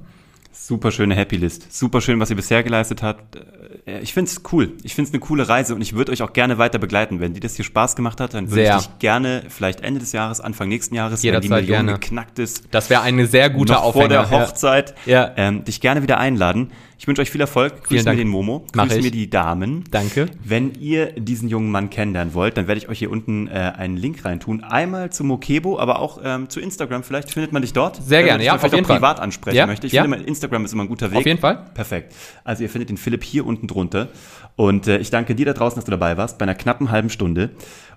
Super 0.54 0.90
schöne 0.90 1.14
Happy 1.14 1.36
List. 1.36 1.72
Super 1.72 2.02
schön, 2.02 2.20
was 2.20 2.28
ihr 2.28 2.36
bisher 2.36 2.62
geleistet 2.62 3.02
habt. 3.02 3.38
Äh, 3.86 4.00
ich 4.00 4.12
finde 4.14 4.30
es 4.30 4.42
cool. 4.52 4.72
Ich 4.82 4.94
finde 4.94 5.08
es 5.08 5.14
eine 5.14 5.20
coole 5.20 5.48
Reise 5.48 5.74
und 5.74 5.80
ich 5.80 5.94
würde 5.94 6.12
euch 6.12 6.22
auch 6.22 6.32
gerne 6.32 6.58
weiter 6.58 6.78
begleiten. 6.78 7.20
Wenn 7.20 7.34
dir 7.34 7.40
das 7.40 7.56
hier 7.56 7.64
Spaß 7.64 7.96
gemacht 7.96 8.20
hat, 8.20 8.34
dann 8.34 8.50
würde 8.50 8.64
ich 8.64 8.86
dich 8.86 8.98
gerne 8.98 9.44
vielleicht 9.48 9.80
Ende 9.80 10.00
des 10.00 10.12
Jahres, 10.12 10.40
Anfang 10.40 10.68
nächsten 10.68 10.94
Jahres, 10.94 11.22
Jederzeit 11.22 11.50
wenn 11.50 11.56
die 11.56 11.70
Million 11.70 11.86
gerne. 11.86 11.98
geknackt 11.98 12.38
ist. 12.38 12.64
Das 12.70 12.90
wäre 12.90 13.02
eine 13.02 13.26
sehr 13.26 13.50
gute 13.50 13.74
noch 13.74 13.82
Aufhänger. 13.82 14.26
vor 14.26 14.38
der 14.38 14.46
Hochzeit. 14.46 14.94
Ja. 15.06 15.32
Ähm, 15.36 15.64
dich 15.64 15.80
gerne 15.80 16.02
wieder 16.02 16.18
einladen. 16.18 16.70
Ich 17.02 17.08
wünsche 17.08 17.20
euch 17.20 17.32
viel 17.32 17.40
Erfolg. 17.40 17.82
Grüße 17.82 18.08
mir 18.08 18.14
den 18.14 18.28
Momo. 18.28 18.64
Grüße 18.72 19.02
mir 19.02 19.10
die 19.10 19.28
Damen. 19.28 19.82
Danke. 19.90 20.26
Wenn 20.44 20.74
ihr 20.76 21.06
diesen 21.14 21.48
jungen 21.48 21.68
Mann 21.68 21.90
kennenlernen 21.90 22.32
wollt, 22.32 22.56
dann 22.56 22.68
werde 22.68 22.78
ich 22.78 22.88
euch 22.88 23.00
hier 23.00 23.10
unten 23.10 23.48
äh, 23.48 23.72
einen 23.76 23.96
Link 23.96 24.24
reintun. 24.24 24.62
Einmal 24.62 25.10
zu 25.10 25.24
Mokebo, 25.24 25.80
aber 25.80 25.98
auch 25.98 26.20
ähm, 26.22 26.48
zu 26.48 26.60
Instagram. 26.60 27.02
Vielleicht 27.02 27.32
findet 27.32 27.52
man 27.52 27.62
dich 27.62 27.72
dort. 27.72 28.00
Sehr 28.00 28.22
gerne, 28.22 28.44
ja. 28.44 28.54
Auf 28.54 28.62
jeden 28.62 28.84
Fall. 28.84 28.98
privat 28.98 29.18
ansprechen 29.18 29.56
ja? 29.56 29.66
möchte. 29.66 29.88
Ich 29.88 29.94
ja? 29.94 30.02
finde, 30.02 30.18
Instagram 30.18 30.64
ist 30.64 30.74
immer 30.74 30.84
ein 30.84 30.88
guter 30.88 31.10
Weg. 31.10 31.18
Auf 31.18 31.26
jeden 31.26 31.40
Fall. 31.40 31.64
Perfekt. 31.74 32.14
Also 32.44 32.62
ihr 32.62 32.70
findet 32.70 32.88
den 32.88 32.96
Philipp 32.96 33.24
hier 33.24 33.44
unten 33.46 33.66
drunter. 33.72 34.08
Und 34.56 34.86
äh, 34.86 34.98
ich 34.98 35.10
danke 35.10 35.34
dir 35.34 35.46
da 35.46 35.52
draußen, 35.52 35.76
dass 35.76 35.84
du 35.84 35.90
dabei 35.90 36.16
warst, 36.16 36.38
bei 36.38 36.44
einer 36.44 36.54
knappen 36.54 36.90
halben 36.90 37.10
Stunde. 37.10 37.50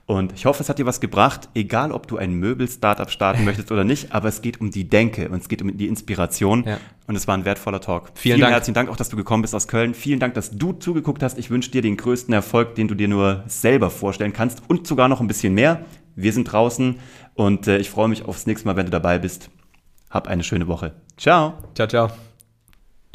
Und 0.08 0.34
ich 0.34 0.46
hoffe, 0.46 0.62
es 0.62 0.70
hat 0.70 0.78
dir 0.78 0.86
was 0.86 1.00
gebracht, 1.00 1.50
egal 1.56 1.92
ob 1.92 2.08
du 2.08 2.18
ein 2.18 2.34
Möbel-Startup 2.34 3.10
starten 3.10 3.44
möchtest 3.46 3.72
oder 3.72 3.84
nicht, 3.84 4.14
aber 4.14 4.30
es 4.30 4.42
geht 4.42 4.62
um 4.62 4.70
die 4.70 4.88
Denke 4.88 5.30
und 5.30 5.42
es 5.42 5.50
geht 5.50 5.62
um 5.62 5.76
die 5.76 5.88
Inspiration. 5.88 6.64
Ja. 6.66 6.78
Und 7.08 7.16
es 7.16 7.28
war 7.28 7.36
ein 7.36 7.44
wertvoller 7.46 7.82
Talk. 7.82 8.12
Vielen, 8.14 8.36
Vielen 8.36 8.42
Dank. 8.42 8.54
herzlichen 8.54 8.76
Dank 8.76 8.90
auch, 8.90 8.98
dass 8.98 9.10
du 9.10 9.18
gekommen 9.18 9.42
bist 9.42 9.56
aus 9.56 9.68
Köln. 9.68 9.94
Vielen 9.94 10.20
Dank, 10.20 10.36
dass 10.36 10.52
du 10.52 10.74
zugeguckt 10.74 11.24
hast. 11.24 11.38
Ich 11.40 11.50
wünsche 11.50 11.72
dir 11.72 11.82
den 11.82 11.98
größten 11.98 12.34
Erfolg, 12.34 12.76
den 12.76 12.88
du 12.88 12.96
dir 12.96 13.08
nur 13.08 13.44
selber 13.48 13.90
vorstellen 13.90 14.34
kannst 14.34 14.62
und 14.68 14.86
sogar 14.86 15.08
noch 15.08 15.22
ein 15.22 15.28
bisschen 15.28 15.54
mehr. 15.56 15.86
Wir 16.16 16.32
sind 16.32 16.46
draußen 16.46 17.00
und 17.34 17.68
äh, 17.68 17.80
ich 17.80 17.90
freue 17.90 18.08
mich 18.08 18.26
aufs 18.26 18.46
nächste 18.46 18.68
Mal, 18.68 18.76
wenn 18.76 18.86
du 18.86 18.92
dabei 18.92 19.20
bist. 19.20 19.50
Hab 20.10 20.28
eine 20.28 20.44
schöne 20.44 20.68
Woche. 20.68 20.94
Ciao. 21.18 21.56
Ciao, 21.74 21.88
ciao. 21.88 22.25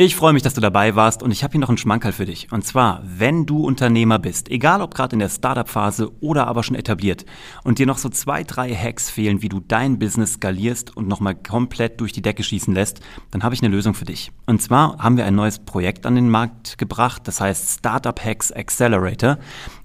Ich 0.03 0.17
freue 0.17 0.33
mich, 0.33 0.43
dass 0.43 0.55
du 0.55 0.63
dabei 0.63 0.97
warst 0.97 1.23
und 1.23 1.31
ich 1.31 1.45
habe 1.45 1.53
hier 1.53 1.61
noch 1.61 1.69
einen 1.69 1.77
Schmankerl 1.77 2.13
für 2.13 2.25
dich. 2.25 2.51
Und 2.51 2.65
zwar, 2.65 3.03
wenn 3.05 3.45
du 3.45 3.67
Unternehmer 3.67 4.19
bist, 4.19 4.51
egal 4.51 4.81
ob 4.81 4.95
gerade 4.95 5.13
in 5.13 5.19
der 5.19 5.29
Startup-Phase 5.29 6.11
oder 6.23 6.47
aber 6.47 6.63
schon 6.63 6.75
etabliert 6.75 7.27
und 7.65 7.79
dir 7.79 7.85
noch 7.85 7.99
so 7.99 8.09
zwei, 8.09 8.43
drei 8.43 8.75
Hacks 8.75 9.11
fehlen, 9.11 9.43
wie 9.43 9.51
du 9.51 9.61
dein 9.61 9.99
Business 9.99 10.33
skalierst 10.33 10.97
und 10.97 11.07
nochmal 11.07 11.35
komplett 11.35 12.01
durch 12.01 12.13
die 12.13 12.23
Decke 12.23 12.43
schießen 12.43 12.73
lässt, 12.73 13.01
dann 13.31 13.43
habe 13.43 13.55
ich 13.55 13.63
eine 13.63 13.69
Lösung 13.69 13.93
für 13.93 14.07
dich. 14.07 14.33
Und 14.47 14.63
zwar 14.63 14.97
haben 14.97 15.19
wir 15.19 15.27
ein 15.27 15.35
neues 15.35 15.59
Projekt 15.59 16.07
an 16.07 16.15
den 16.15 16.31
Markt 16.31 16.79
gebracht, 16.79 17.29
das 17.29 17.43
heißt 17.43 17.81
Startup 17.81 18.19
Hacks 18.25 18.53
Accelerator 18.53 19.37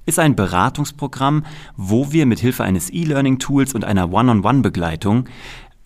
ist 0.06 0.20
ein 0.20 0.36
Beratungsprogramm, 0.36 1.46
wo 1.76 2.12
wir 2.12 2.26
mit 2.26 2.40
Hilfe 2.40 2.64
eines 2.64 2.92
E-Learning-Tools 2.92 3.74
und 3.74 3.84
einer 3.84 4.12
One-on-One-Begleitung 4.14 5.26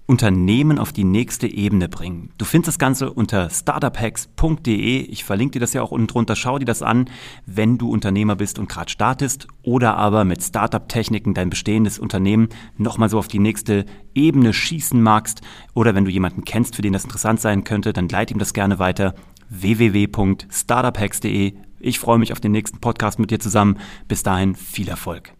Unternehmen 0.09 0.79
auf 0.79 0.91
die 0.91 1.03
nächste 1.03 1.45
Ebene 1.45 1.87
bringen. 1.87 2.31
Du 2.39 2.43
findest 2.43 2.69
das 2.69 2.79
Ganze 2.79 3.13
unter 3.13 3.51
startuphacks.de. 3.51 5.01
Ich 5.01 5.23
verlinke 5.23 5.51
dir 5.51 5.59
das 5.59 5.73
ja 5.73 5.83
auch 5.83 5.91
unten 5.91 6.07
drunter. 6.07 6.35
Schau 6.35 6.57
dir 6.57 6.65
das 6.65 6.81
an, 6.81 7.11
wenn 7.45 7.77
du 7.77 7.91
Unternehmer 7.91 8.35
bist 8.35 8.57
und 8.57 8.67
gerade 8.67 8.89
startest 8.89 9.47
oder 9.61 9.97
aber 9.97 10.25
mit 10.25 10.41
Startup-Techniken 10.41 11.35
dein 11.35 11.51
bestehendes 11.51 11.99
Unternehmen 11.99 12.49
nochmal 12.75 13.09
so 13.09 13.19
auf 13.19 13.27
die 13.27 13.37
nächste 13.37 13.85
Ebene 14.15 14.51
schießen 14.51 14.99
magst 14.99 15.41
oder 15.75 15.93
wenn 15.93 16.05
du 16.05 16.11
jemanden 16.11 16.43
kennst, 16.43 16.75
für 16.75 16.81
den 16.81 16.93
das 16.93 17.03
interessant 17.03 17.39
sein 17.39 17.63
könnte, 17.63 17.93
dann 17.93 18.09
leite 18.09 18.33
ihm 18.33 18.39
das 18.39 18.53
gerne 18.53 18.79
weiter. 18.79 19.13
www.startuphacks.de. 19.49 21.53
Ich 21.79 21.99
freue 21.99 22.17
mich 22.17 22.31
auf 22.31 22.39
den 22.39 22.53
nächsten 22.53 22.79
Podcast 22.79 23.19
mit 23.19 23.29
dir 23.29 23.39
zusammen. 23.39 23.77
Bis 24.07 24.23
dahin 24.23 24.55
viel 24.55 24.89
Erfolg. 24.89 25.35